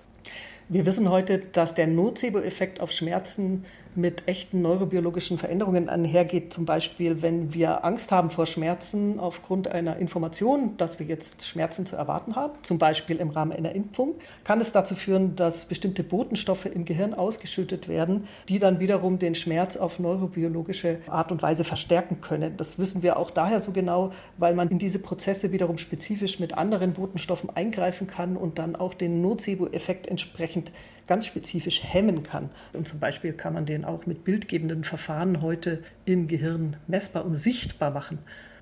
Wir 0.70 0.88
wissen 0.88 1.08
heute, 1.08 1.38
dass 1.38 1.76
der 1.76 1.86
Nocebo-Effekt 1.86 2.80
auf 2.80 2.92
Schmerzen 2.92 3.64
mit 3.96 4.28
echten 4.28 4.62
neurobiologischen 4.62 5.38
Veränderungen 5.38 5.90
einhergeht. 5.90 6.54
Zum 6.54 6.66
Beispiel, 6.66 7.22
wenn 7.22 7.54
wir 7.54 7.84
Angst 7.84 8.12
haben 8.12 8.30
vor 8.30 8.46
Schmerzen 8.46 9.20
aufgrund 9.20 9.68
einer 9.68 9.98
Information, 9.98 10.78
dass 10.78 11.00
wir 11.00 11.06
jetzt 11.06 11.46
Schmerzen 11.46 11.86
zu 11.86 11.96
erwarten 11.96 12.36
haben, 12.36 12.54
zum 12.62 12.78
Beispiel 12.78 13.18
im 13.18 13.30
Rahmen 13.30 13.52
einer 13.52 13.74
Impfung, 13.74 14.16
kann 14.44 14.62
es 14.62 14.72
dazu 14.72 14.96
führen, 14.96 15.36
dass 15.36 15.66
bestimmte 15.66 16.04
Botenstoffe 16.04 16.66
im 16.66 16.86
Gehirn 16.86 17.14
ausgeschüttet 17.14 17.88
werden, 17.88 18.28
die 18.48 18.60
dann 18.60 18.80
wiederum 18.80 19.20
den 19.20 19.36
Schmerz 19.36 19.76
auf 19.76 20.00
neurobiologische 20.00 21.00
Art 21.08 21.32
und 21.32 21.42
Weise 21.42 21.64
verstärken 21.64 22.22
können. 22.22 22.58
Das 22.58 22.78
wissen 22.78 23.02
wir 23.02 23.18
auch 23.18 23.32
daher 23.32 23.60
so 23.60 23.72
genau, 23.72 24.12
weil 24.38 24.54
man 24.54 24.70
in 24.70 24.80
diese 24.80 25.00
Prozesse 25.00 25.52
wiederum 25.52 25.78
spezifisch 25.78 26.40
mit 26.40 26.58
anderen 26.58 26.94
Botenstoffen 26.94 27.50
eingreifen 27.50 28.08
kann 28.08 28.38
und 28.38 28.60
dann 28.60 28.76
auch 28.76 28.94
den 28.94 29.22
Nocebo-Effekt 29.22 30.08
entsprechend 30.08 30.72
ganz 31.10 31.26
spezifisch 31.26 31.82
hemmen 31.84 32.24
kann. 32.24 32.52
Und 32.72 32.88
zum 32.88 33.00
Beispiel 33.00 33.34
kann 33.34 33.54
man 33.54 33.66
den 33.66 33.84
auch 33.84 34.06
mit 34.06 34.24
bildgebenden 34.24 34.84
Verfahren 34.84 35.42
heute 35.42 35.82
im 36.06 36.28
Gehirn 36.28 36.78
messbar 36.88 37.26
und 37.26 37.34
sichtbar 37.34 37.90
machen. 37.92 38.20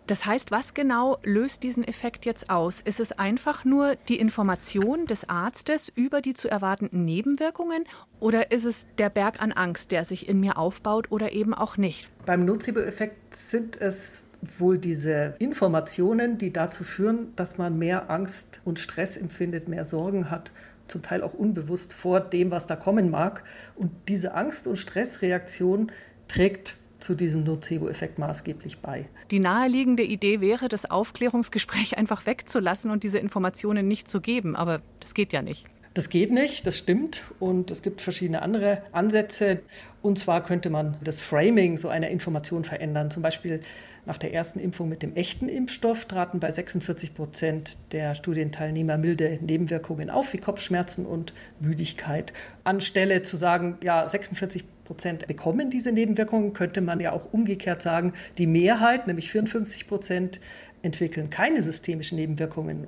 Das 0.08 0.26
heißt, 0.26 0.52
was 0.52 0.74
genau 0.74 1.18
löst 1.24 1.64
diesen 1.64 1.84
Effekt 1.84 2.26
jetzt 2.26 2.50
aus? 2.50 2.80
Ist 2.80 3.02
es 3.02 3.12
einfach 3.12 3.66
nur 3.66 3.96
die 4.08 4.18
Information 4.18 5.06
des 5.06 5.28
Arztes 5.28 5.92
über 5.94 6.22
die 6.22 6.34
zu 6.34 6.50
erwartenden 6.50 7.04
Nebenwirkungen 7.04 7.84
oder 8.22 8.52
ist 8.52 8.64
es 8.64 8.88
der 8.98 9.10
Berg 9.10 9.42
an 9.42 9.52
Angst, 9.52 9.92
der 9.92 10.06
sich 10.06 10.30
in 10.30 10.40
mir 10.40 10.58
aufbaut 10.58 11.12
oder 11.12 11.34
eben 11.34 11.54
auch 11.54 11.76
nicht? 11.76 12.10
Beim 12.26 12.46
Nocebo-Effekt 12.46 13.36
sind 13.36 13.82
es 13.82 14.26
wohl 14.58 14.78
diese 14.78 15.36
Informationen, 15.40 16.38
die 16.38 16.54
dazu 16.54 16.86
führen, 16.86 17.36
dass 17.36 17.58
man 17.58 17.78
mehr 17.78 18.10
Angst 18.10 18.62
und 18.64 18.80
Stress 18.80 19.18
empfindet, 19.18 19.68
mehr 19.68 19.84
Sorgen 19.84 20.30
hat 20.30 20.54
zum 20.88 21.02
Teil 21.02 21.24
auch 21.24 21.34
unbewusst 21.34 21.94
vor 21.94 22.20
dem, 22.20 22.52
was 22.52 22.68
da 22.68 22.76
kommen 22.76 23.10
mag. 23.10 23.44
Und 23.76 23.92
diese 24.08 24.34
Angst- 24.34 24.68
und 24.68 24.78
Stressreaktion 24.78 25.92
trägt 26.28 26.78
zu 27.00 27.16
diesem 27.16 27.44
Nocebo-Effekt 27.44 28.18
maßgeblich 28.18 28.80
bei. 28.80 29.06
Die 29.32 29.40
naheliegende 29.40 30.04
Idee 30.04 30.42
wäre, 30.42 30.68
das 30.68 30.90
Aufklärungsgespräch 30.90 31.98
einfach 31.98 32.26
wegzulassen 32.26 32.92
und 32.92 33.04
diese 33.04 33.20
Informationen 33.20 33.88
nicht 33.88 34.08
zu 34.08 34.22
geben. 34.22 34.56
Aber 34.56 34.82
das 35.00 35.14
geht 35.14 35.34
ja 35.34 35.42
nicht. 35.42 35.66
Das 35.94 36.10
geht 36.10 36.32
nicht, 36.32 36.68
das 36.68 36.78
stimmt. 36.78 37.22
Und 37.40 37.72
es 37.72 37.82
gibt 37.82 38.02
verschiedene 38.02 38.42
andere 38.42 38.84
Ansätze. 38.92 39.62
Und 40.02 40.20
zwar 40.20 40.44
könnte 40.44 40.70
man 40.70 40.98
das 41.04 41.22
Framing 41.22 41.78
so 41.78 41.90
einer 41.90 42.10
Information 42.10 42.64
verändern. 42.64 43.10
Zum 43.10 43.24
Beispiel 43.24 43.62
nach 44.08 44.18
der 44.18 44.34
ersten 44.34 44.60
Impfung 44.60 44.88
mit 44.88 45.04
dem 45.04 45.16
echten 45.16 45.50
Impfstoff 45.50 46.06
traten 46.06 46.40
bei 46.40 46.50
46 46.50 47.14
Prozent 47.14 47.78
der 47.92 48.16
Studienteilnehmer 48.16 48.98
milde 48.98 49.38
Nebenwirkungen 49.42 50.10
auf, 50.10 50.32
wie 50.32 50.38
Kopfschmerzen 50.38 51.06
und 51.06 51.34
Müdigkeit. 51.60 52.32
Anstelle 52.64 53.22
zu 53.22 53.36
sagen, 53.36 53.78
ja, 53.84 54.08
46 54.08 54.64
Prozent 54.86 55.28
bekommen 55.28 55.70
diese 55.70 55.92
Nebenwirkungen, 55.92 56.54
könnte 56.54 56.80
man 56.80 57.02
ja 57.02 57.12
auch 57.12 57.34
umgekehrt 57.34 57.82
sagen, 57.82 58.14
die 58.38 58.48
Mehrheit, 58.48 59.08
nämlich 59.08 59.30
54 59.30 59.86
Prozent, 59.88 60.40
entwickeln 60.82 61.30
keine 61.30 61.62
systemischen 61.62 62.18
Nebenwirkungen. 62.18 62.88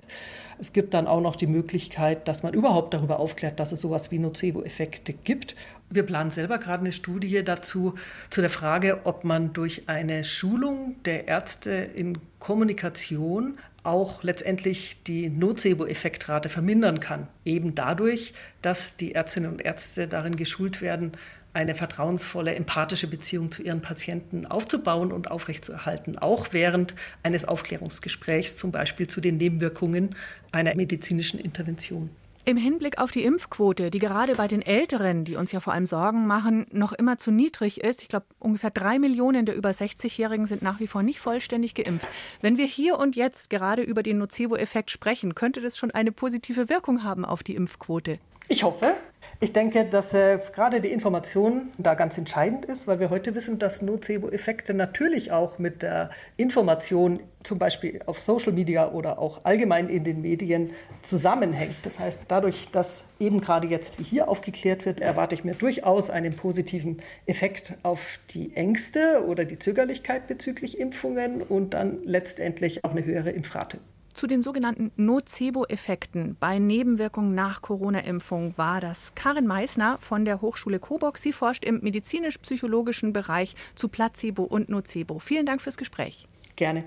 Es 0.59 0.73
gibt 0.73 0.93
dann 0.93 1.07
auch 1.07 1.21
noch 1.21 1.35
die 1.35 1.47
Möglichkeit, 1.47 2.27
dass 2.27 2.43
man 2.43 2.53
überhaupt 2.53 2.93
darüber 2.93 3.19
aufklärt, 3.19 3.59
dass 3.59 3.71
es 3.71 3.81
sowas 3.81 4.11
wie 4.11 4.19
Nocebo-Effekte 4.19 5.13
gibt. 5.13 5.55
Wir 5.89 6.03
planen 6.03 6.31
selber 6.31 6.57
gerade 6.57 6.79
eine 6.79 6.91
Studie 6.91 7.43
dazu, 7.43 7.95
zu 8.29 8.41
der 8.41 8.49
Frage, 8.49 9.01
ob 9.05 9.23
man 9.23 9.53
durch 9.53 9.83
eine 9.87 10.23
Schulung 10.23 10.95
der 11.05 11.27
Ärzte 11.27 11.71
in 11.71 12.19
Kommunikation 12.39 13.57
auch 13.83 14.23
letztendlich 14.23 14.97
die 15.07 15.29
Nocebo-Effektrate 15.29 16.49
vermindern 16.49 16.99
kann. 16.99 17.27
Eben 17.45 17.75
dadurch, 17.75 18.33
dass 18.61 18.97
die 18.97 19.13
Ärztinnen 19.13 19.51
und 19.51 19.61
Ärzte 19.61 20.07
darin 20.07 20.35
geschult 20.35 20.81
werden, 20.81 21.13
eine 21.53 21.75
vertrauensvolle, 21.75 22.55
empathische 22.55 23.07
Beziehung 23.07 23.51
zu 23.51 23.63
ihren 23.63 23.81
Patienten 23.81 24.45
aufzubauen 24.45 25.11
und 25.11 25.31
aufrechtzuerhalten, 25.31 26.17
auch 26.17 26.47
während 26.51 26.95
eines 27.23 27.45
Aufklärungsgesprächs, 27.45 28.55
zum 28.55 28.71
Beispiel 28.71 29.07
zu 29.07 29.21
den 29.21 29.37
Nebenwirkungen 29.37 30.15
einer 30.51 30.75
medizinischen 30.75 31.39
Intervention. 31.39 32.09
Im 32.45 32.57
Hinblick 32.57 32.99
auf 32.99 33.11
die 33.11 33.23
Impfquote, 33.23 33.91
die 33.91 33.99
gerade 33.99 34.35
bei 34.35 34.47
den 34.47 34.61
Älteren, 34.61 35.25
die 35.25 35.35
uns 35.35 35.51
ja 35.51 35.59
vor 35.59 35.73
allem 35.73 35.85
Sorgen 35.85 36.25
machen, 36.25 36.65
noch 36.71 36.93
immer 36.93 37.17
zu 37.17 37.31
niedrig 37.31 37.81
ist, 37.81 38.01
ich 38.01 38.07
glaube, 38.07 38.25
ungefähr 38.39 38.71
drei 38.71 38.97
Millionen 38.97 39.45
der 39.45 39.55
über 39.55 39.69
60-Jährigen 39.69 40.47
sind 40.47 40.61
nach 40.61 40.79
wie 40.79 40.87
vor 40.87 41.03
nicht 41.03 41.19
vollständig 41.19 41.75
geimpft. 41.75 42.07
Wenn 42.41 42.57
wir 42.57 42.65
hier 42.65 42.97
und 42.97 43.15
jetzt 43.15 43.49
gerade 43.49 43.81
über 43.81 44.03
den 44.03 44.17
Nocebo-Effekt 44.17 44.89
sprechen, 44.89 45.35
könnte 45.35 45.61
das 45.61 45.77
schon 45.77 45.91
eine 45.91 46.11
positive 46.11 46.69
Wirkung 46.69 47.03
haben 47.03 47.25
auf 47.25 47.43
die 47.43 47.55
Impfquote. 47.55 48.19
Ich 48.47 48.63
hoffe. 48.63 48.95
Ich 49.41 49.53
denke, 49.53 49.85
dass 49.85 50.13
äh, 50.13 50.37
gerade 50.53 50.81
die 50.81 50.89
Information 50.89 51.71
da 51.77 51.93
ganz 51.93 52.17
entscheidend 52.17 52.65
ist, 52.65 52.87
weil 52.87 52.99
wir 52.99 53.09
heute 53.09 53.35
wissen, 53.35 53.57
dass 53.57 53.81
Nocebo-Effekte 53.81 54.73
natürlich 54.73 55.31
auch 55.31 55.59
mit 55.59 55.81
der 55.81 56.09
Information, 56.35 57.21
zum 57.43 57.57
Beispiel 57.57 58.01
auf 58.05 58.19
Social 58.19 58.51
Media 58.51 58.91
oder 58.91 59.17
auch 59.17 59.45
allgemein 59.45 59.87
in 59.87 60.03
den 60.03 60.21
Medien, 60.21 60.71
zusammenhängt. 61.03 61.77
Das 61.83 62.01
heißt, 62.01 62.25
dadurch, 62.27 62.67
dass 62.73 63.05
eben 63.17 63.39
gerade 63.39 63.69
jetzt 63.69 63.97
wie 63.97 64.03
hier 64.03 64.27
aufgeklärt 64.27 64.85
wird, 64.85 64.99
erwarte 64.99 65.35
ich 65.35 65.45
mir 65.45 65.55
durchaus 65.55 66.09
einen 66.09 66.35
positiven 66.35 66.97
Effekt 67.25 67.77
auf 67.81 68.19
die 68.31 68.53
Ängste 68.57 69.23
oder 69.25 69.45
die 69.45 69.57
Zögerlichkeit 69.57 70.27
bezüglich 70.27 70.77
Impfungen 70.77 71.41
und 71.43 71.75
dann 71.75 72.03
letztendlich 72.03 72.83
auch 72.83 72.91
eine 72.91 73.05
höhere 73.05 73.29
Impfrate. 73.29 73.77
Zu 74.13 74.27
den 74.27 74.41
sogenannten 74.41 74.91
Nocebo-Effekten 74.97 76.35
bei 76.39 76.59
Nebenwirkungen 76.59 77.35
nach 77.35 77.61
Corona-Impfung 77.61 78.53
war 78.57 78.81
das 78.81 79.13
Karin 79.15 79.47
Meissner 79.47 79.97
von 79.99 80.25
der 80.25 80.41
Hochschule 80.41 80.79
Coburg. 80.79 81.17
Sie 81.17 81.31
forscht 81.31 81.63
im 81.63 81.79
medizinisch-psychologischen 81.81 83.13
Bereich 83.13 83.55
zu 83.75 83.87
Placebo 83.87 84.43
und 84.43 84.69
Nocebo. 84.69 85.19
Vielen 85.19 85.45
Dank 85.45 85.61
fürs 85.61 85.77
Gespräch. 85.77 86.27
Gerne. 86.55 86.83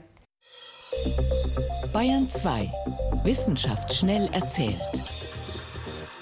Bayern 1.93 2.29
2. 2.29 2.71
Wissenschaft 3.25 3.95
schnell 3.95 4.29
erzählt. 4.33 4.81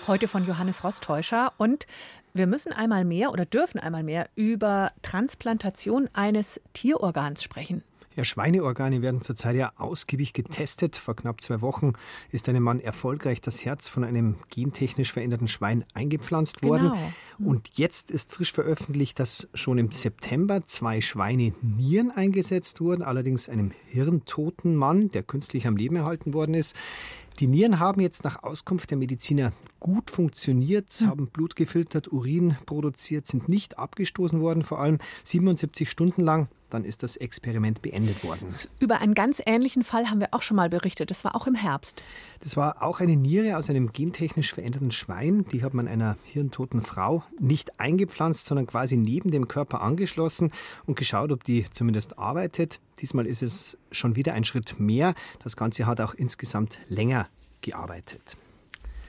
Heute 0.07 0.29
von 0.29 0.47
Johannes 0.47 0.85
Rostäuscher 0.85 1.53
und 1.59 1.87
wir 2.35 2.47
müssen 2.47 2.73
einmal 2.73 3.05
mehr 3.05 3.33
oder 3.33 3.45
dürfen 3.45 3.81
einmal 3.81 4.03
mehr 4.03 4.29
über 4.37 4.93
Transplantation 5.03 6.09
eines 6.13 6.61
Tierorgans 6.73 7.43
sprechen. 7.43 7.83
Ja, 8.17 8.25
Schweineorgane 8.25 9.03
werden 9.03 9.21
zurzeit 9.23 9.55
ja 9.55 9.73
ausgiebig 9.77 10.33
getestet. 10.33 10.97
Vor 10.97 11.15
knapp 11.15 11.41
zwei 11.41 11.61
Wochen 11.61 11.93
ist 12.31 12.49
einem 12.49 12.65
Mann 12.65 12.81
erfolgreich 12.81 13.41
das 13.41 13.65
Herz 13.65 13.89
von 13.89 14.03
einem 14.03 14.35
gentechnisch 14.51 15.13
veränderten 15.13 15.47
Schwein 15.47 15.85
eingepflanzt 15.95 16.65
worden. 16.65 16.91
Genau. 16.91 17.51
Und 17.51 17.79
jetzt 17.79 18.11
ist 18.11 18.33
frisch 18.35 18.53
veröffentlicht, 18.53 19.21
dass 19.21 19.49
schon 19.55 19.79
im 19.79 19.93
September 19.93 20.67
zwei 20.67 21.01
Schweine 21.01 21.55
Nieren 21.63 22.11
eingesetzt 22.11 22.81
wurden, 22.81 23.03
allerdings 23.03 23.49
einem 23.49 23.71
hirntoten 23.87 24.75
Mann, 24.75 25.09
der 25.11 25.23
künstlich 25.23 25.69
am 25.69 25.77
Leben 25.77 25.95
erhalten 25.95 26.35
worden 26.35 26.55
ist. 26.55 26.75
Die 27.39 27.47
Nieren 27.47 27.79
haben 27.79 28.01
jetzt 28.01 28.25
nach 28.25 28.43
Auskunft 28.43 28.91
der 28.91 28.99
Mediziner 28.99 29.53
gut 29.81 30.11
funktioniert, 30.11 30.91
hm. 30.93 31.07
haben 31.09 31.27
Blut 31.27 31.57
gefiltert, 31.57 32.13
Urin 32.13 32.57
produziert, 32.67 33.27
sind 33.27 33.49
nicht 33.49 33.79
abgestoßen 33.79 34.41
worden, 34.41 34.63
vor 34.63 34.79
allem 34.79 34.99
77 35.25 35.91
Stunden 35.91 36.23
lang 36.23 36.49
dann 36.71 36.85
ist 36.85 37.03
das 37.03 37.17
Experiment 37.17 37.83
beendet 37.83 38.25
worden. 38.25 38.47
Über 38.79 39.01
einen 39.01 39.15
ganz 39.15 39.43
ähnlichen 39.45 39.85
Fall 39.85 40.09
haben 40.09 40.21
wir 40.21 40.29
auch 40.33 40.43
schon 40.43 40.57
mal 40.57 40.71
berichtet. 40.71 41.11
Das 41.11 41.25
war 41.25 41.35
auch 41.35 41.47
im 41.47 41.55
Herbst. 41.55 42.03
Das 42.41 42.57
war 42.57 42.83
auch 42.83 43.01
eine 43.01 43.17
Niere 43.17 43.57
aus 43.57 43.69
einem 43.69 43.93
gentechnisch 43.93 44.55
veränderten 44.55 44.91
Schwein. 44.91 45.45
Die 45.53 45.63
hat 45.63 45.75
man 45.75 45.89
einer 45.89 46.17
hirntoten 46.25 46.83
Frau 46.83 47.23
nicht 47.39 47.79
eingepflanzt, 47.79 48.47
sondern 48.47 48.67
quasi 48.67 48.97
neben 48.97 49.31
dem 49.31 49.49
Körper 49.49 49.83
angeschlossen 49.83 50.53
und 50.87 50.97
geschaut, 50.97 51.33
ob 51.33 51.45
die 51.45 51.67
zumindest 51.71 52.19
arbeitet. 52.19 52.81
Diesmal 53.01 53.27
ist 53.27 53.43
es 53.43 53.79
schon 53.91 54.17
wieder 54.17 54.35
ein 54.35 54.45
Schritt 54.45 54.79
mehr. 54.79 55.15
Das 55.43 55.57
Ganze 55.57 55.87
hat 55.87 56.01
auch 56.01 56.15
insgesamt 56.15 56.79
länger 56.89 57.29
gearbeitet. 57.63 58.37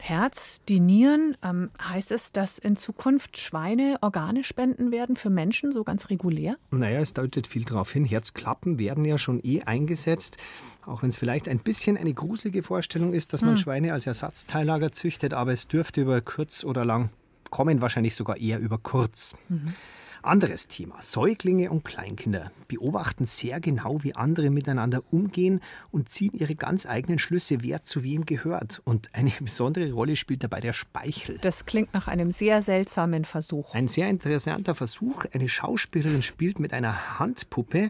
Herz, 0.01 0.62
die 0.67 0.79
Nieren, 0.79 1.38
ähm, 1.43 1.70
heißt 1.81 2.12
es, 2.12 2.31
dass 2.31 2.58
in 2.58 2.75
Zukunft 2.75 3.38
Schweine 3.38 3.98
Organe 4.01 4.43
spenden 4.43 4.91
werden 4.91 5.15
für 5.15 5.29
Menschen, 5.29 5.72
so 5.72 5.84
ganz 5.84 6.10
regulär? 6.10 6.58
Naja, 6.72 7.00
es 7.00 7.13
deutet 7.13 7.46
viel 7.46 7.63
darauf 7.63 7.91
hin. 7.91 8.03
Herzklappen 8.03 8.79
werden 8.79 9.05
ja 9.05 9.17
schon 9.17 9.39
eh 9.43 9.62
eingesetzt. 9.62 10.38
Auch 10.86 11.03
wenn 11.03 11.10
es 11.10 11.17
vielleicht 11.17 11.48
ein 11.48 11.60
bisschen 11.60 11.98
eine 11.98 12.13
gruselige 12.13 12.63
Vorstellung 12.63 13.13
ist, 13.13 13.34
dass 13.34 13.41
man 13.41 13.51
hm. 13.51 13.58
Schweine 13.58 13.93
als 13.93 14.08
Ersatzteillager 14.08 14.91
züchtet, 14.91 15.34
aber 15.36 15.53
es 15.53 15.67
dürfte 15.67 16.01
über 16.01 16.20
kurz 16.22 16.63
oder 16.63 16.84
lang 16.84 17.12
kommen, 17.51 17.81
wahrscheinlich 17.81 18.15
sogar 18.15 18.38
eher 18.38 18.60
über 18.60 18.79
kurz. 18.79 19.36
Mhm. 19.50 19.75
Anderes 20.24 20.68
Thema. 20.68 21.01
Säuglinge 21.01 21.72
und 21.72 21.84
Kleinkinder 21.84 22.51
beobachten 22.68 23.25
sehr 23.25 23.60
genau, 23.60 24.04
wie 24.04 24.16
andere 24.16 24.50
miteinander 24.50 25.01
umgehen 25.12 25.62
und 25.92 26.10
ziehen 26.10 26.34
ihre 26.34 26.56
ganz 26.56 26.86
eigenen 26.86 27.20
Schlüsse, 27.20 27.63
wer 27.63 27.84
zu 27.84 28.04
wem 28.04 28.25
gehört. 28.25 28.82
Und 28.86 29.10
eine 29.13 29.32
besondere 29.42 29.92
Rolle 29.92 30.16
spielt 30.16 30.44
dabei 30.44 30.60
der 30.60 30.74
Speichel. 30.74 31.40
Das 31.42 31.66
klingt 31.66 31.94
nach 31.94 32.08
einem 32.08 32.32
sehr 32.32 32.62
seltsamen 32.62 33.25
Versuch. 33.25 33.74
Ein 33.74 33.88
sehr 33.88 34.10
interessanter 34.10 34.75
Versuch. 34.75 35.25
Eine 35.34 35.50
Schauspielerin 35.50 36.22
spielt 36.22 36.60
mit 36.60 36.74
einer 36.74 37.20
Handpuppe 37.20 37.90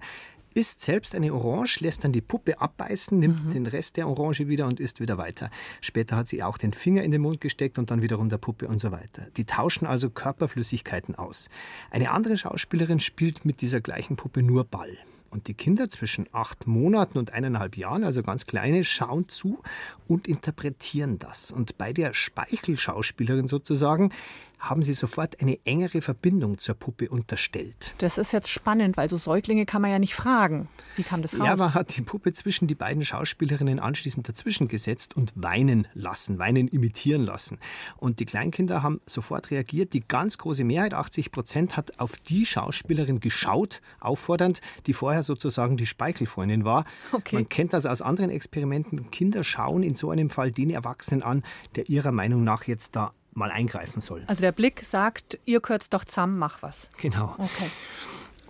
isst 0.54 0.82
selbst 0.82 1.16
eine 1.16 1.34
Orange, 1.34 1.80
lässt 1.82 2.04
dann 2.04 2.12
die 2.12 2.22
Puppe 2.22 2.60
abbeißen, 2.60 3.18
nimmt 3.18 3.46
mhm. 3.46 3.54
den 3.54 3.68
Rest 3.68 3.98
der 3.98 4.08
Orange 4.08 4.48
wieder 4.48 4.68
und 4.68 4.80
isst 4.80 5.00
wieder 5.00 5.18
weiter. 5.18 5.50
Später 5.82 6.16
hat 6.16 6.28
sie 6.28 6.44
auch 6.44 6.58
den 6.58 6.74
Finger 6.74 7.04
in 7.04 7.12
den 7.12 7.22
Mund 7.22 7.42
gesteckt 7.42 7.78
und 7.78 7.92
dann 7.92 8.02
wiederum 8.02 8.30
der 8.30 8.38
Puppe 8.38 8.68
und 8.68 8.80
so 8.80 8.92
weiter. 8.92 9.28
Die 9.38 9.46
tauschen 9.46 9.86
also 9.86 10.10
Körperflüssigkeiten 10.10 11.16
aus. 11.16 11.50
Eine 11.90 12.12
andere 12.12 12.38
Schauspielerin 12.38 13.00
spielt 13.00 13.46
mit 13.46 13.62
dieser 13.62 13.82
gleichen 13.82 14.16
Puppe 14.16 14.44
nur 14.44 14.66
Ball. 14.66 14.98
Und 15.32 15.48
die 15.48 15.54
Kinder 15.54 15.88
zwischen 15.88 16.28
acht 16.34 16.68
Monaten 16.68 17.18
und 17.18 17.32
eineinhalb 17.32 17.78
Jahren, 17.78 18.04
also 18.04 18.22
ganz 18.22 18.46
kleine, 18.46 18.84
schauen 18.84 19.30
zu 19.30 19.60
und 20.06 20.28
interpretieren 20.28 21.20
das. 21.20 21.54
Und 21.54 21.78
bei 21.78 21.94
der 21.94 22.14
Speichelschauspielerin 22.14 23.48
sozusagen 23.48 24.12
haben 24.62 24.84
sie 24.84 24.94
sofort 24.94 25.42
eine 25.42 25.60
engere 25.66 26.02
Verbindung 26.02 26.60
zur 26.60 26.76
Puppe 26.76 27.10
unterstellt. 27.10 27.96
Das 27.98 28.20
ist 28.20 28.32
jetzt 28.32 28.50
spannend, 28.50 28.96
weil 28.96 29.10
so 29.10 29.18
Säuglinge 29.18 29.66
kann 29.66 29.82
man 29.82 29.90
ja 29.90 29.98
nicht 29.98 30.14
fragen. 30.14 30.70
Wie 30.96 31.04
kam 31.04 31.24
das 31.24 31.34
raus? 31.34 31.48
Ja, 31.48 31.56
man 31.56 31.74
hat 31.74 31.98
die 31.98 32.04
Puppe 32.04 32.32
zwischen 32.32 32.68
die 32.68 32.76
beiden 32.76 33.04
Schauspielerinnen 33.04 33.80
anschließend 33.80 34.30
dazwischen 34.30 34.68
gesetzt 34.68 35.18
und 35.18 35.34
weinen 35.36 35.88
lassen, 35.96 36.38
weinen 36.38 36.68
imitieren 36.68 37.24
lassen. 37.24 37.58
Und 37.98 38.20
die 38.20 38.26
Kleinkinder 38.26 38.84
haben 38.84 39.02
sofort 39.08 39.50
reagiert. 39.50 39.94
Die 39.94 40.02
ganz 40.08 40.38
große 40.38 40.64
Mehrheit, 40.64 40.94
80 40.94 41.32
Prozent, 41.32 41.76
hat 41.76 42.00
auf 42.00 42.16
die 42.18 42.46
Schauspielerin 42.46 43.20
geschaut, 43.20 43.82
auffordernd, 44.00 44.62
die 44.86 44.94
vorher 44.94 45.24
sozusagen 45.24 45.76
die 45.76 45.88
Speichelfreundin 45.88 46.66
war. 46.66 46.86
Okay. 47.12 47.36
Man 47.36 47.50
kennt 47.50 47.74
das 47.74 47.88
aus 47.88 48.04
anderen 48.04 48.30
Experimenten. 48.30 49.10
Kinder 49.10 49.44
schauen 49.44 49.82
in 49.82 49.96
so 49.96 50.12
einem 50.12 50.30
Fall 50.30 50.52
den 50.52 50.70
Erwachsenen 50.70 51.24
an, 51.24 51.44
der 51.76 51.90
ihrer 51.90 52.12
Meinung 52.12 52.44
nach 52.44 52.66
jetzt 52.66 52.96
da 52.96 53.12
mal 53.34 53.52
eingreifen 53.52 54.02
soll. 54.02 54.24
Also 54.28 54.42
der 54.42 54.52
Blick 54.52 54.84
sagt, 54.84 55.40
ihr 55.46 55.62
gehört 55.62 55.94
doch 55.94 56.06
zusammen, 56.06 56.38
mach 56.38 56.62
was. 56.62 56.90
Genau. 56.98 57.36
Okay. 57.38 57.70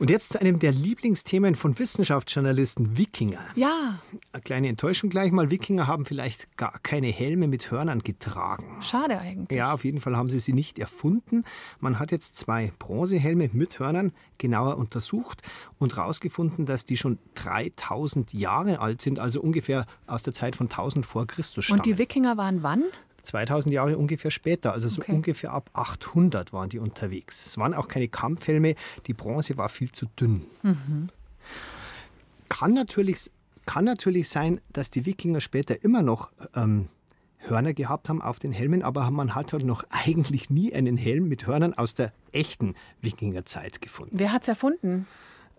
Und 0.02 0.10
jetzt 0.10 0.32
zu 0.32 0.42
einem 0.42 0.58
der 0.58 0.72
Lieblingsthemen 0.72 1.54
von 1.54 1.78
Wissenschaftsjournalisten, 1.78 2.98
Wikinger. 2.98 3.46
Ja. 3.54 4.00
Eine 4.34 4.42
kleine 4.42 4.68
Enttäuschung 4.70 5.12
gleich 5.12 5.32
mal. 5.32 5.52
Wikinger 5.52 5.86
haben 5.86 6.06
vielleicht 6.06 6.58
gar 6.58 6.80
keine 6.82 7.06
Helme 7.06 7.48
mit 7.48 7.70
Hörnern 7.70 8.00
getragen. 8.00 8.82
Schade 8.82 9.20
eigentlich. 9.20 9.56
Ja, 9.56 9.74
auf 9.74 9.86
jeden 9.86 10.00
Fall 10.00 10.18
haben 10.18 10.32
sie 10.32 10.40
sie 10.40 10.54
nicht 10.54 10.80
erfunden. 10.80 11.44
Man 11.80 12.00
hat 12.00 12.12
jetzt 12.12 12.36
zwei 12.36 12.74
Bronzehelme 12.80 13.52
mit 13.54 13.78
Hörnern 13.78 14.12
genauer 14.40 14.78
untersucht 14.78 15.44
und 15.78 15.96
herausgefunden, 15.96 16.66
dass 16.66 16.86
die 16.86 16.98
schon 16.98 17.20
3000 17.36 18.34
Jahre 18.34 18.80
alt 18.80 19.04
sind, 19.04 19.20
also 19.20 19.40
ungefähr 19.40 19.86
aus 20.08 20.24
der 20.24 20.34
Zeit 20.34 20.56
von 20.56 20.66
1000 20.66 21.06
vor 21.06 21.28
Christus 21.28 21.66
stammen. 21.66 21.82
Und 21.82 21.86
die 21.86 22.00
Wikinger 22.00 22.38
waren 22.38 22.64
wann? 22.64 22.86
2000 23.24 23.74
Jahre 23.74 23.98
ungefähr 23.98 24.32
später, 24.32 24.74
also 24.74 24.90
so 24.90 25.02
okay. 25.02 25.12
ungefähr 25.12 25.52
ab 25.52 25.70
800 25.74 26.54
waren 26.54 26.70
die 26.70 26.80
unterwegs. 26.80 27.46
Es 27.46 27.58
waren 27.58 27.74
auch 27.74 27.88
keine 27.88 28.08
Kampfhelme, 28.08 28.76
die 29.08 29.14
Bronze 29.14 29.58
war 29.58 29.70
viel 29.70 29.92
zu 29.92 30.08
dünn. 30.20 30.46
Mhm. 30.64 31.10
Kann, 32.50 32.74
natürlich, 32.74 33.32
kann 33.66 33.86
natürlich 33.86 34.30
sein, 34.30 34.62
dass 34.74 34.90
die 34.90 35.06
Wikinger 35.06 35.42
später 35.42 35.84
immer 35.84 36.02
noch 36.02 36.32
ähm, 36.56 36.90
Hörner 37.40 37.74
gehabt 37.74 38.10
haben 38.10 38.22
auf 38.22 38.40
den 38.40 38.52
Helmen, 38.52 38.84
aber 38.84 39.10
man 39.12 39.36
hat 39.36 39.54
halt 39.54 39.66
noch 39.66 39.84
eigentlich 39.90 40.50
nie 40.50 40.74
einen 40.74 40.98
Helm 40.98 41.28
mit 41.28 41.48
Hörnern 41.48 41.74
aus 41.74 41.96
der 41.96 42.14
echten 42.32 42.76
Wikingerzeit 43.02 43.82
gefunden. 43.82 44.18
Wer 44.18 44.32
hat 44.32 44.44
es 44.44 44.48
erfunden? 44.48 45.08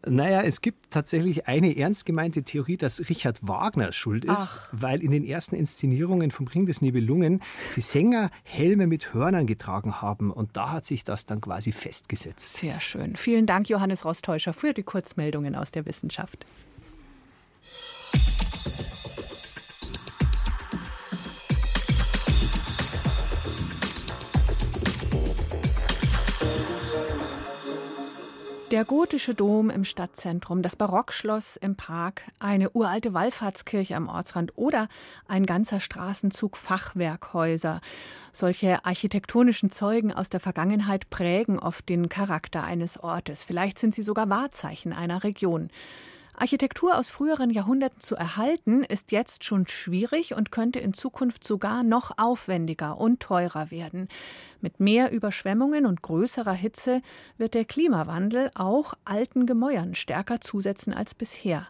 Naja, 0.06 0.42
es 0.42 0.60
gibt 0.60 0.90
tatsächlich 0.90 1.46
eine 1.46 1.76
ernst 1.76 2.06
gemeinte 2.06 2.42
Theorie, 2.42 2.76
dass 2.76 3.08
Richard 3.08 3.46
Wagner 3.46 3.92
schuld 3.92 4.24
ist, 4.24 4.50
Ach. 4.52 4.68
weil 4.72 5.00
in 5.02 5.12
den 5.12 5.24
ersten 5.24 5.54
Inszenierungen 5.54 6.30
vom 6.30 6.48
Ring 6.48 6.66
des 6.66 6.82
Nibelungen 6.82 7.40
die 7.76 7.80
Sänger 7.80 8.30
Helme 8.42 8.86
mit 8.86 9.14
Hörnern 9.14 9.46
getragen 9.46 10.02
haben 10.02 10.32
und 10.32 10.56
da 10.56 10.72
hat 10.72 10.86
sich 10.86 11.04
das 11.04 11.24
dann 11.24 11.40
quasi 11.40 11.70
festgesetzt. 11.70 12.56
Sehr 12.56 12.80
schön. 12.80 13.16
Vielen 13.16 13.46
Dank, 13.46 13.68
Johannes 13.68 14.04
Rostäuscher, 14.04 14.52
für 14.52 14.74
die 14.74 14.82
Kurzmeldungen 14.82 15.54
aus 15.54 15.70
der 15.70 15.86
Wissenschaft. 15.86 16.46
Der 28.72 28.86
gotische 28.86 29.34
Dom 29.34 29.68
im 29.68 29.84
Stadtzentrum, 29.84 30.62
das 30.62 30.76
Barockschloss 30.76 31.58
im 31.58 31.76
Park, 31.76 32.22
eine 32.38 32.70
uralte 32.70 33.12
Wallfahrtskirche 33.12 33.94
am 33.94 34.08
Ortsrand 34.08 34.56
oder 34.56 34.88
ein 35.28 35.44
ganzer 35.44 35.78
Straßenzug 35.78 36.56
Fachwerkhäuser. 36.56 37.82
Solche 38.32 38.82
architektonischen 38.86 39.70
Zeugen 39.70 40.10
aus 40.10 40.30
der 40.30 40.40
Vergangenheit 40.40 41.10
prägen 41.10 41.58
oft 41.58 41.86
den 41.90 42.08
Charakter 42.08 42.64
eines 42.64 42.98
Ortes. 42.98 43.44
Vielleicht 43.44 43.78
sind 43.78 43.94
sie 43.94 44.02
sogar 44.02 44.30
Wahrzeichen 44.30 44.94
einer 44.94 45.22
Region. 45.22 45.68
Architektur 46.34 46.98
aus 46.98 47.10
früheren 47.10 47.50
Jahrhunderten 47.50 48.00
zu 48.00 48.16
erhalten, 48.16 48.82
ist 48.84 49.12
jetzt 49.12 49.44
schon 49.44 49.66
schwierig 49.66 50.34
und 50.34 50.50
könnte 50.50 50.80
in 50.80 50.94
Zukunft 50.94 51.44
sogar 51.44 51.82
noch 51.82 52.12
aufwendiger 52.16 52.98
und 52.98 53.20
teurer 53.20 53.70
werden. 53.70 54.08
Mit 54.60 54.80
mehr 54.80 55.12
Überschwemmungen 55.12 55.86
und 55.86 56.02
größerer 56.02 56.54
Hitze 56.54 57.02
wird 57.36 57.54
der 57.54 57.64
Klimawandel 57.64 58.50
auch 58.54 58.94
alten 59.04 59.46
Gemäuern 59.46 59.94
stärker 59.94 60.40
zusetzen 60.40 60.94
als 60.94 61.14
bisher. 61.14 61.68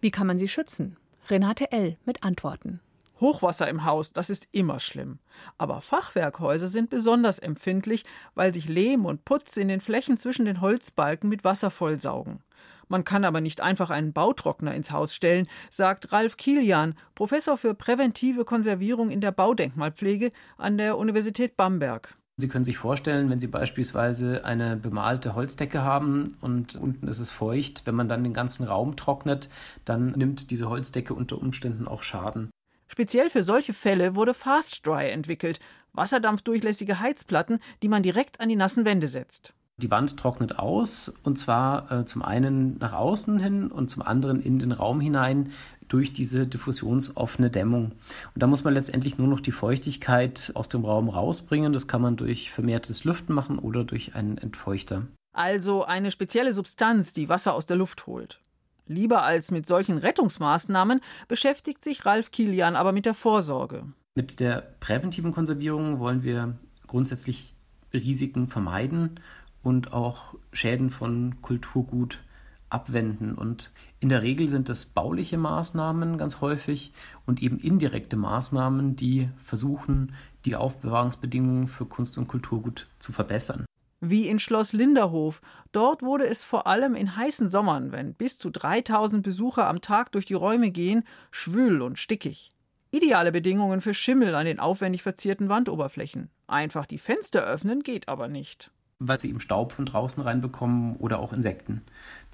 Wie 0.00 0.10
kann 0.10 0.26
man 0.26 0.38
sie 0.38 0.48
schützen? 0.48 0.96
Renate 1.28 1.72
L. 1.72 1.96
mit 2.04 2.22
Antworten. 2.22 2.80
Hochwasser 3.18 3.68
im 3.68 3.84
Haus, 3.84 4.12
das 4.12 4.28
ist 4.28 4.46
immer 4.52 4.78
schlimm. 4.78 5.18
Aber 5.56 5.80
Fachwerkhäuser 5.80 6.68
sind 6.68 6.90
besonders 6.90 7.38
empfindlich, 7.38 8.04
weil 8.34 8.52
sich 8.52 8.68
Lehm 8.68 9.06
und 9.06 9.24
Putz 9.24 9.56
in 9.56 9.68
den 9.68 9.80
Flächen 9.80 10.18
zwischen 10.18 10.44
den 10.44 10.60
Holzbalken 10.60 11.28
mit 11.30 11.42
Wasser 11.42 11.70
vollsaugen. 11.70 12.42
Man 12.88 13.04
kann 13.04 13.24
aber 13.24 13.40
nicht 13.40 13.60
einfach 13.60 13.90
einen 13.90 14.12
Bautrockner 14.12 14.74
ins 14.74 14.92
Haus 14.92 15.14
stellen, 15.14 15.48
sagt 15.70 16.12
Ralf 16.12 16.36
Kilian, 16.36 16.94
Professor 17.14 17.56
für 17.56 17.74
präventive 17.74 18.44
Konservierung 18.44 19.10
in 19.10 19.20
der 19.20 19.32
Baudenkmalpflege 19.32 20.30
an 20.56 20.78
der 20.78 20.96
Universität 20.96 21.56
Bamberg. 21.56 22.14
Sie 22.38 22.48
können 22.48 22.66
sich 22.66 22.76
vorstellen, 22.76 23.30
wenn 23.30 23.40
Sie 23.40 23.46
beispielsweise 23.46 24.44
eine 24.44 24.76
bemalte 24.76 25.34
Holzdecke 25.34 25.82
haben 25.82 26.36
und 26.42 26.76
unten 26.76 27.08
ist 27.08 27.18
es 27.18 27.30
feucht, 27.30 27.86
wenn 27.86 27.94
man 27.94 28.10
dann 28.10 28.22
den 28.22 28.34
ganzen 28.34 28.64
Raum 28.64 28.94
trocknet, 28.94 29.48
dann 29.86 30.10
nimmt 30.10 30.50
diese 30.50 30.68
Holzdecke 30.68 31.14
unter 31.14 31.38
Umständen 31.38 31.88
auch 31.88 32.02
Schaden. 32.02 32.50
Speziell 32.88 33.30
für 33.30 33.42
solche 33.42 33.72
Fälle 33.72 34.14
wurde 34.14 34.34
Fast 34.34 34.86
Dry 34.86 35.08
entwickelt, 35.10 35.60
wasserdampfdurchlässige 35.92 37.00
Heizplatten, 37.00 37.58
die 37.82 37.88
man 37.88 38.02
direkt 38.02 38.38
an 38.38 38.50
die 38.50 38.56
nassen 38.56 38.84
Wände 38.84 39.08
setzt. 39.08 39.54
Die 39.82 39.90
Wand 39.90 40.16
trocknet 40.16 40.58
aus 40.58 41.12
und 41.22 41.38
zwar 41.38 41.92
äh, 41.92 42.04
zum 42.06 42.22
einen 42.22 42.78
nach 42.78 42.94
außen 42.94 43.38
hin 43.38 43.70
und 43.70 43.90
zum 43.90 44.00
anderen 44.00 44.40
in 44.40 44.58
den 44.58 44.72
Raum 44.72 45.02
hinein 45.02 45.50
durch 45.86 46.14
diese 46.14 46.46
diffusionsoffene 46.46 47.50
Dämmung. 47.50 47.92
Und 48.34 48.42
da 48.42 48.46
muss 48.46 48.64
man 48.64 48.72
letztendlich 48.72 49.18
nur 49.18 49.28
noch 49.28 49.40
die 49.40 49.52
Feuchtigkeit 49.52 50.50
aus 50.54 50.70
dem 50.70 50.86
Raum 50.86 51.10
rausbringen. 51.10 51.74
Das 51.74 51.86
kann 51.86 52.00
man 52.00 52.16
durch 52.16 52.50
vermehrtes 52.50 53.04
Lüften 53.04 53.34
machen 53.34 53.58
oder 53.58 53.84
durch 53.84 54.14
einen 54.14 54.38
Entfeuchter. 54.38 55.02
Also 55.34 55.84
eine 55.84 56.10
spezielle 56.10 56.54
Substanz, 56.54 57.12
die 57.12 57.28
Wasser 57.28 57.52
aus 57.52 57.66
der 57.66 57.76
Luft 57.76 58.06
holt. 58.06 58.40
Lieber 58.86 59.24
als 59.24 59.50
mit 59.50 59.66
solchen 59.66 59.98
Rettungsmaßnahmen 59.98 61.02
beschäftigt 61.28 61.84
sich 61.84 62.06
Ralf 62.06 62.30
Kilian 62.30 62.76
aber 62.76 62.92
mit 62.92 63.04
der 63.04 63.14
Vorsorge. 63.14 63.84
Mit 64.14 64.40
der 64.40 64.62
präventiven 64.80 65.32
Konservierung 65.32 65.98
wollen 65.98 66.22
wir 66.22 66.58
grundsätzlich 66.86 67.52
Risiken 67.92 68.48
vermeiden 68.48 69.20
und 69.66 69.92
auch 69.92 70.36
Schäden 70.52 70.90
von 70.90 71.42
Kulturgut 71.42 72.22
abwenden. 72.70 73.34
Und 73.34 73.72
in 73.98 74.08
der 74.08 74.22
Regel 74.22 74.48
sind 74.48 74.68
es 74.68 74.86
bauliche 74.86 75.38
Maßnahmen 75.38 76.18
ganz 76.18 76.40
häufig 76.40 76.92
und 77.26 77.42
eben 77.42 77.58
indirekte 77.58 78.16
Maßnahmen, 78.16 78.94
die 78.94 79.26
versuchen, 79.42 80.12
die 80.44 80.54
Aufbewahrungsbedingungen 80.54 81.66
für 81.66 81.84
Kunst 81.84 82.16
und 82.16 82.28
Kulturgut 82.28 82.86
zu 83.00 83.10
verbessern. 83.10 83.66
Wie 84.00 84.28
in 84.28 84.38
Schloss 84.38 84.72
Linderhof. 84.72 85.40
Dort 85.72 86.02
wurde 86.02 86.28
es 86.28 86.44
vor 86.44 86.68
allem 86.68 86.94
in 86.94 87.16
heißen 87.16 87.48
Sommern, 87.48 87.90
wenn 87.90 88.14
bis 88.14 88.38
zu 88.38 88.50
3000 88.50 89.24
Besucher 89.24 89.66
am 89.66 89.80
Tag 89.80 90.12
durch 90.12 90.26
die 90.26 90.34
Räume 90.34 90.70
gehen, 90.70 91.02
schwül 91.32 91.82
und 91.82 91.98
stickig. 91.98 92.52
Ideale 92.92 93.32
Bedingungen 93.32 93.80
für 93.80 93.94
Schimmel 93.94 94.36
an 94.36 94.46
den 94.46 94.60
aufwendig 94.60 95.02
verzierten 95.02 95.48
Wandoberflächen. 95.48 96.30
Einfach 96.46 96.86
die 96.86 96.98
Fenster 96.98 97.42
öffnen 97.42 97.82
geht 97.82 98.06
aber 98.06 98.28
nicht. 98.28 98.70
Weil 98.98 99.18
sie 99.18 99.28
eben 99.28 99.40
Staub 99.40 99.72
von 99.72 99.86
draußen 99.86 100.22
reinbekommen 100.22 100.96
oder 100.96 101.18
auch 101.18 101.32
Insekten, 101.32 101.82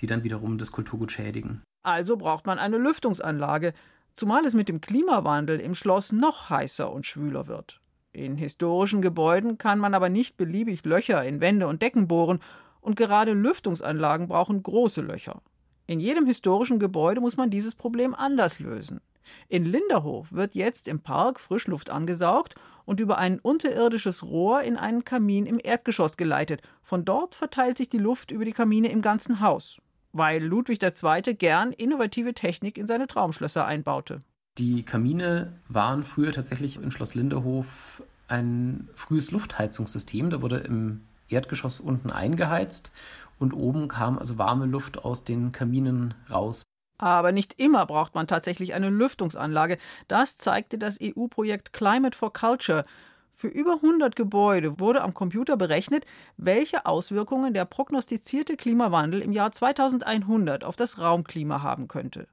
die 0.00 0.06
dann 0.06 0.24
wiederum 0.24 0.58
das 0.58 0.72
Kulturgut 0.72 1.10
schädigen. 1.10 1.62
Also 1.82 2.16
braucht 2.16 2.46
man 2.46 2.58
eine 2.58 2.78
Lüftungsanlage, 2.78 3.72
zumal 4.12 4.44
es 4.44 4.54
mit 4.54 4.68
dem 4.68 4.80
Klimawandel 4.80 5.58
im 5.58 5.74
Schloss 5.74 6.12
noch 6.12 6.50
heißer 6.50 6.92
und 6.92 7.06
schwüler 7.06 7.48
wird. 7.48 7.80
In 8.12 8.36
historischen 8.36 9.00
Gebäuden 9.00 9.58
kann 9.58 9.78
man 9.78 9.94
aber 9.94 10.08
nicht 10.08 10.36
beliebig 10.36 10.84
Löcher 10.84 11.24
in 11.24 11.40
Wände 11.40 11.66
und 11.66 11.82
Decken 11.82 12.08
bohren, 12.08 12.40
und 12.80 12.96
gerade 12.96 13.32
Lüftungsanlagen 13.32 14.28
brauchen 14.28 14.62
große 14.62 15.02
Löcher. 15.02 15.40
In 15.86 16.00
jedem 16.00 16.26
historischen 16.26 16.78
Gebäude 16.78 17.20
muss 17.20 17.36
man 17.36 17.48
dieses 17.48 17.74
Problem 17.74 18.14
anders 18.14 18.58
lösen. 18.58 19.00
In 19.48 19.64
Linderhof 19.64 20.32
wird 20.32 20.54
jetzt 20.54 20.88
im 20.88 21.00
Park 21.00 21.40
Frischluft 21.40 21.90
angesaugt 21.90 22.56
und 22.84 23.00
über 23.00 23.18
ein 23.18 23.38
unterirdisches 23.38 24.24
Rohr 24.24 24.62
in 24.62 24.76
einen 24.76 25.04
Kamin 25.04 25.46
im 25.46 25.60
Erdgeschoss 25.62 26.16
geleitet. 26.16 26.62
Von 26.82 27.04
dort 27.04 27.34
verteilt 27.34 27.78
sich 27.78 27.88
die 27.88 27.98
Luft 27.98 28.30
über 28.30 28.44
die 28.44 28.52
Kamine 28.52 28.90
im 28.90 29.02
ganzen 29.02 29.40
Haus, 29.40 29.80
weil 30.12 30.42
Ludwig 30.42 30.82
II. 30.82 31.34
gern 31.34 31.72
innovative 31.72 32.34
Technik 32.34 32.78
in 32.78 32.86
seine 32.86 33.06
Traumschlösser 33.06 33.64
einbaute. 33.64 34.22
Die 34.58 34.82
Kamine 34.82 35.54
waren 35.68 36.02
früher 36.02 36.32
tatsächlich 36.32 36.76
in 36.76 36.90
Schloss 36.90 37.14
Linderhof 37.14 38.02
ein 38.28 38.88
frühes 38.94 39.30
Luftheizungssystem. 39.30 40.30
Da 40.30 40.42
wurde 40.42 40.58
im 40.58 41.02
Erdgeschoss 41.28 41.80
unten 41.80 42.10
eingeheizt 42.10 42.92
und 43.38 43.52
oben 43.54 43.88
kam 43.88 44.18
also 44.18 44.38
warme 44.38 44.66
Luft 44.66 45.04
aus 45.04 45.24
den 45.24 45.52
Kaminen 45.52 46.14
raus. 46.30 46.62
Aber 47.02 47.32
nicht 47.32 47.58
immer 47.58 47.84
braucht 47.84 48.14
man 48.14 48.28
tatsächlich 48.28 48.74
eine 48.74 48.88
Lüftungsanlage. 48.88 49.76
Das 50.06 50.36
zeigte 50.36 50.78
das 50.78 51.00
EU-Projekt 51.02 51.72
Climate 51.72 52.16
for 52.16 52.32
Culture. 52.32 52.84
Für 53.32 53.48
über 53.48 53.80
100 53.82 54.14
Gebäude 54.14 54.78
wurde 54.78 55.02
am 55.02 55.12
Computer 55.12 55.56
berechnet, 55.56 56.06
welche 56.36 56.86
Auswirkungen 56.86 57.54
der 57.54 57.64
prognostizierte 57.64 58.56
Klimawandel 58.56 59.20
im 59.20 59.32
Jahr 59.32 59.50
2100 59.50 60.62
auf 60.62 60.76
das 60.76 61.00
Raumklima 61.00 61.60
haben 61.60 61.88
könnte. 61.88 62.28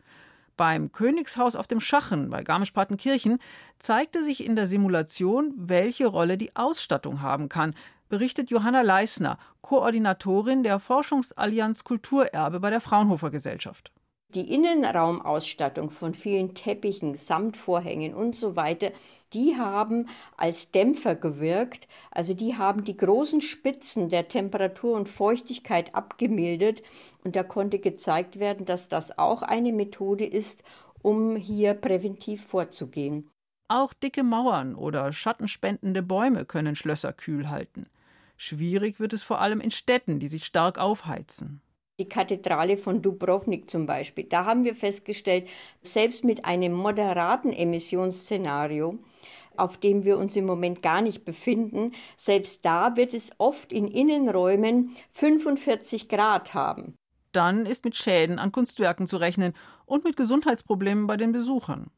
Beim 0.55 0.91
Königshaus 0.91 1.55
auf 1.55 1.65
dem 1.65 1.81
Schachen 1.81 2.29
bei 2.29 2.43
Garmisch-Partenkirchen 2.43 3.39
zeigte 3.79 4.23
sich 4.23 4.45
in 4.45 4.55
der 4.55 4.67
Simulation, 4.67 5.51
welche 5.57 6.05
Rolle 6.05 6.37
die 6.37 6.55
Ausstattung 6.55 7.23
haben 7.23 7.49
kann, 7.49 7.73
berichtet 8.07 8.51
Johanna 8.51 8.83
Leisner, 8.83 9.39
Koordinatorin 9.61 10.61
der 10.61 10.79
Forschungsallianz 10.79 11.83
Kulturerbe 11.83 12.59
bei 12.59 12.69
der 12.69 12.81
Fraunhofer 12.81 13.31
Gesellschaft. 13.31 13.91
Die 14.35 14.53
Innenraumausstattung 14.53 15.89
von 15.89 16.13
vielen 16.13 16.53
Teppichen, 16.53 17.15
Samtvorhängen 17.15 18.13
und 18.13 18.35
so 18.35 18.55
weiter, 18.55 18.91
die 19.33 19.57
haben 19.57 20.07
als 20.37 20.69
Dämpfer 20.69 21.15
gewirkt. 21.15 21.87
Also 22.11 22.35
die 22.35 22.55
haben 22.55 22.83
die 22.83 22.95
großen 22.95 23.41
Spitzen 23.41 24.09
der 24.09 24.27
Temperatur 24.27 24.95
und 24.95 25.09
Feuchtigkeit 25.09 25.95
abgemildert. 25.95 26.83
Und 27.23 27.35
da 27.35 27.41
konnte 27.41 27.79
gezeigt 27.79 28.37
werden, 28.37 28.67
dass 28.67 28.87
das 28.87 29.17
auch 29.17 29.41
eine 29.41 29.73
Methode 29.73 30.25
ist, 30.25 30.63
um 31.01 31.35
hier 31.35 31.73
präventiv 31.73 32.45
vorzugehen. 32.45 33.31
Auch 33.67 33.93
dicke 33.93 34.21
Mauern 34.21 34.75
oder 34.75 35.11
schattenspendende 35.11 36.03
Bäume 36.03 36.45
können 36.45 36.75
Schlösser 36.75 37.13
kühl 37.13 37.49
halten. 37.49 37.87
Schwierig 38.37 38.99
wird 38.99 39.13
es 39.13 39.23
vor 39.23 39.41
allem 39.41 39.59
in 39.59 39.71
Städten, 39.71 40.19
die 40.19 40.27
sich 40.27 40.45
stark 40.45 40.77
aufheizen 40.77 41.63
die 41.99 42.09
Kathedrale 42.09 42.77
von 42.77 43.01
Dubrovnik 43.01 43.69
zum 43.69 43.85
Beispiel. 43.85 44.23
Da 44.23 44.45
haben 44.45 44.63
wir 44.63 44.73
festgestellt, 44.73 45.47
selbst 45.83 46.23
mit 46.23 46.45
einem 46.45 46.73
moderaten 46.73 47.53
Emissionsszenario, 47.53 48.97
auf 49.57 49.77
dem 49.77 50.05
wir 50.05 50.17
uns 50.17 50.35
im 50.35 50.45
Moment 50.45 50.81
gar 50.81 51.01
nicht 51.01 51.25
befinden, 51.25 51.91
selbst 52.17 52.63
da 52.63 52.95
wird 52.95 53.13
es 53.13 53.29
oft 53.37 53.73
in 53.73 53.87
Innenräumen 53.87 54.95
45 55.11 56.07
Grad 56.07 56.53
haben. 56.53 56.95
Dann 57.31 57.65
ist 57.65 57.85
mit 57.85 57.95
Schäden 57.95 58.39
an 58.39 58.51
Kunstwerken 58.51 59.05
zu 59.05 59.17
rechnen 59.17 59.53
und 59.85 60.03
mit 60.03 60.15
Gesundheitsproblemen 60.15 61.05
bei 61.05 61.17
den 61.17 61.31
Besuchern. 61.31 61.91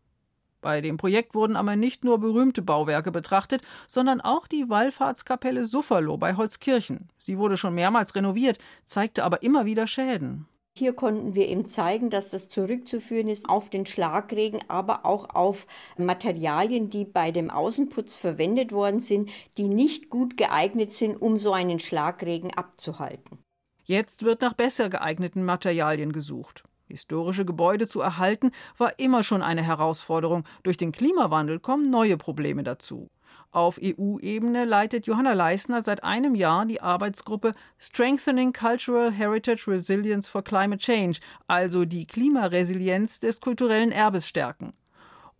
Bei 0.62 0.80
dem 0.80 0.98
Projekt 0.98 1.34
wurden 1.34 1.56
aber 1.56 1.76
nicht 1.76 2.04
nur 2.04 2.20
berühmte 2.20 2.62
Bauwerke 2.62 3.12
betrachtet, 3.12 3.64
sondern 3.88 4.22
auch 4.22 4.48
die 4.48 4.70
Wallfahrtskapelle 4.70 5.66
Sufferloh 5.66 6.18
bei 6.18 6.36
Holzkirchen. 6.36 7.10
Sie 7.18 7.40
wurde 7.40 7.58
schon 7.58 7.74
mehrmals 7.74 8.16
renoviert, 8.16 8.60
zeigte 8.86 9.24
aber 9.24 9.42
immer 9.42 9.66
wieder 9.66 9.88
Schäden. 9.88 10.48
Hier 10.78 10.94
konnten 10.94 11.36
wir 11.36 11.50
eben 11.50 11.66
zeigen, 11.66 12.10
dass 12.10 12.30
das 12.30 12.48
zurückzuführen 12.48 13.28
ist 13.28 13.50
auf 13.50 13.70
den 13.70 13.86
Schlagregen, 13.86 14.62
aber 14.70 15.06
auch 15.06 15.30
auf 15.32 15.68
Materialien, 15.98 16.90
die 16.90 17.04
bei 17.04 17.32
dem 17.32 17.50
Außenputz 17.50 18.16
verwendet 18.16 18.72
worden 18.72 19.02
sind, 19.02 19.30
die 19.58 19.68
nicht 19.68 20.10
gut 20.10 20.38
geeignet 20.38 20.94
sind, 20.94 21.22
um 21.22 21.40
so 21.40 21.52
einen 21.52 21.80
Schlagregen 21.80 22.54
abzuhalten. 22.54 23.40
Jetzt 23.84 24.24
wird 24.24 24.42
nach 24.42 24.54
besser 24.54 24.90
geeigneten 24.90 25.44
Materialien 25.44 26.14
gesucht. 26.14 26.64
Historische 26.92 27.46
Gebäude 27.46 27.88
zu 27.88 28.02
erhalten, 28.02 28.52
war 28.78 29.00
immer 29.00 29.24
schon 29.24 29.42
eine 29.42 29.64
Herausforderung. 29.64 30.44
Durch 30.64 30.78
den 30.78 30.92
Klimawandel 30.92 31.60
kommen 31.60 31.90
neue 31.90 32.18
Probleme 32.18 32.64
dazu. 32.64 33.10
Auf 33.54 33.80
EU-Ebene 33.84 34.64
leitet 34.64 35.08
Johanna 35.08 35.34
Leisner 35.34 35.82
seit 35.82 36.06
einem 36.06 36.36
Jahr 36.36 36.66
die 36.66 36.82
Arbeitsgruppe 36.82 37.52
Strengthening 37.80 38.54
Cultural 38.54 39.12
Heritage 39.12 39.70
Resilience 39.70 40.30
for 40.30 40.42
Climate 40.42 40.82
Change, 40.82 41.20
also 41.48 41.84
die 41.84 42.06
Klimaresilienz 42.06 43.20
des 43.20 43.42
kulturellen 43.42 43.92
Erbes 43.92 44.26
stärken. 44.26 44.74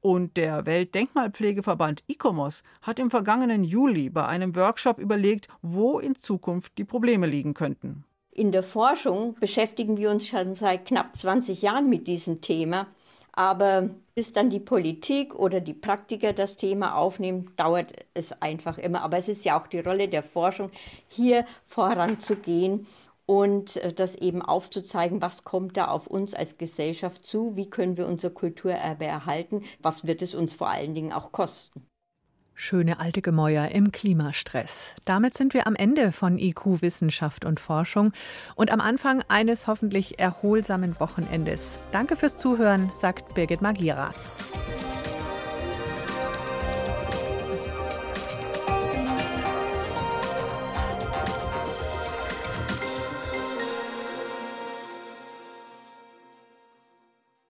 Und 0.02 0.36
der 0.36 0.66
Weltdenkmalpflegeverband 0.66 2.04
ICOMOS 2.08 2.64
hat 2.82 3.00
im 3.00 3.12
vergangenen 3.12 3.64
Juli 3.64 4.10
bei 4.10 4.26
einem 4.26 4.56
Workshop 4.56 5.00
überlegt, 5.00 5.48
wo 5.62 6.00
in 6.00 6.16
Zukunft 6.16 6.78
die 6.80 6.86
Probleme 6.86 7.28
liegen 7.28 7.54
könnten. 7.54 8.04
In 8.34 8.54
der 8.54 8.64
Forschung 8.64 9.36
beschäftigen 9.36 9.98
wir 9.98 10.10
uns 10.10 10.26
schon 10.26 10.56
seit 10.56 10.86
knapp 10.86 11.16
20 11.16 11.62
Jahren 11.62 11.90
mit 11.90 12.08
diesem 12.08 12.42
Thema. 12.42 12.88
Aber 13.34 13.90
bis 14.16 14.34
dann 14.34 14.50
die 14.50 14.60
Politik 14.60 15.36
oder 15.36 15.60
die 15.60 15.74
Praktiker 15.74 16.34
das 16.34 16.56
Thema 16.58 16.96
aufnehmen, 16.96 17.54
dauert 17.58 17.92
es 18.14 18.32
einfach 18.42 18.78
immer. 18.78 19.02
Aber 19.02 19.18
es 19.18 19.28
ist 19.28 19.44
ja 19.44 19.60
auch 19.60 19.68
die 19.68 19.80
Rolle 19.80 20.08
der 20.08 20.24
Forschung, 20.24 20.72
hier 21.10 21.46
voranzugehen 21.66 22.88
und 23.26 23.78
äh, 23.78 23.94
das 23.94 24.16
eben 24.16 24.42
aufzuzeigen, 24.42 25.22
was 25.22 25.44
kommt 25.44 25.78
da 25.78 25.88
auf 25.88 26.08
uns 26.08 26.34
als 26.34 26.58
Gesellschaft 26.58 27.26
zu, 27.26 27.56
wie 27.56 27.70
können 27.70 27.98
wir 27.98 28.08
unser 28.08 28.30
Kulturerbe 28.30 29.06
erhalten, 29.06 29.64
was 29.82 30.06
wird 30.06 30.22
es 30.22 30.36
uns 30.36 30.54
vor 30.54 30.70
allen 30.70 30.94
Dingen 30.94 31.14
auch 31.14 31.32
kosten. 31.32 31.86
Schöne 32.54 33.00
alte 33.00 33.22
Gemäuer 33.22 33.70
im 33.70 33.92
Klimastress. 33.92 34.94
Damit 35.06 35.34
sind 35.34 35.54
wir 35.54 35.68
am 35.68 35.76
Ende 35.76 36.12
von 36.12 36.38
IQ 36.38 36.82
Wissenschaft 36.82 37.46
und 37.46 37.60
Forschung 37.60 38.14
und 38.56 38.72
am 38.72 38.82
Anfang 38.82 39.24
eines 39.28 39.68
hoffentlich 39.68 40.20
erholsamen 40.20 41.00
Wochenendes. 41.00 41.80
Danke 41.92 42.16
fürs 42.16 42.38
Zuhören, 42.38 42.92
sagt 43.00 43.34
Birgit 43.34 43.62
Magira. 43.62 44.14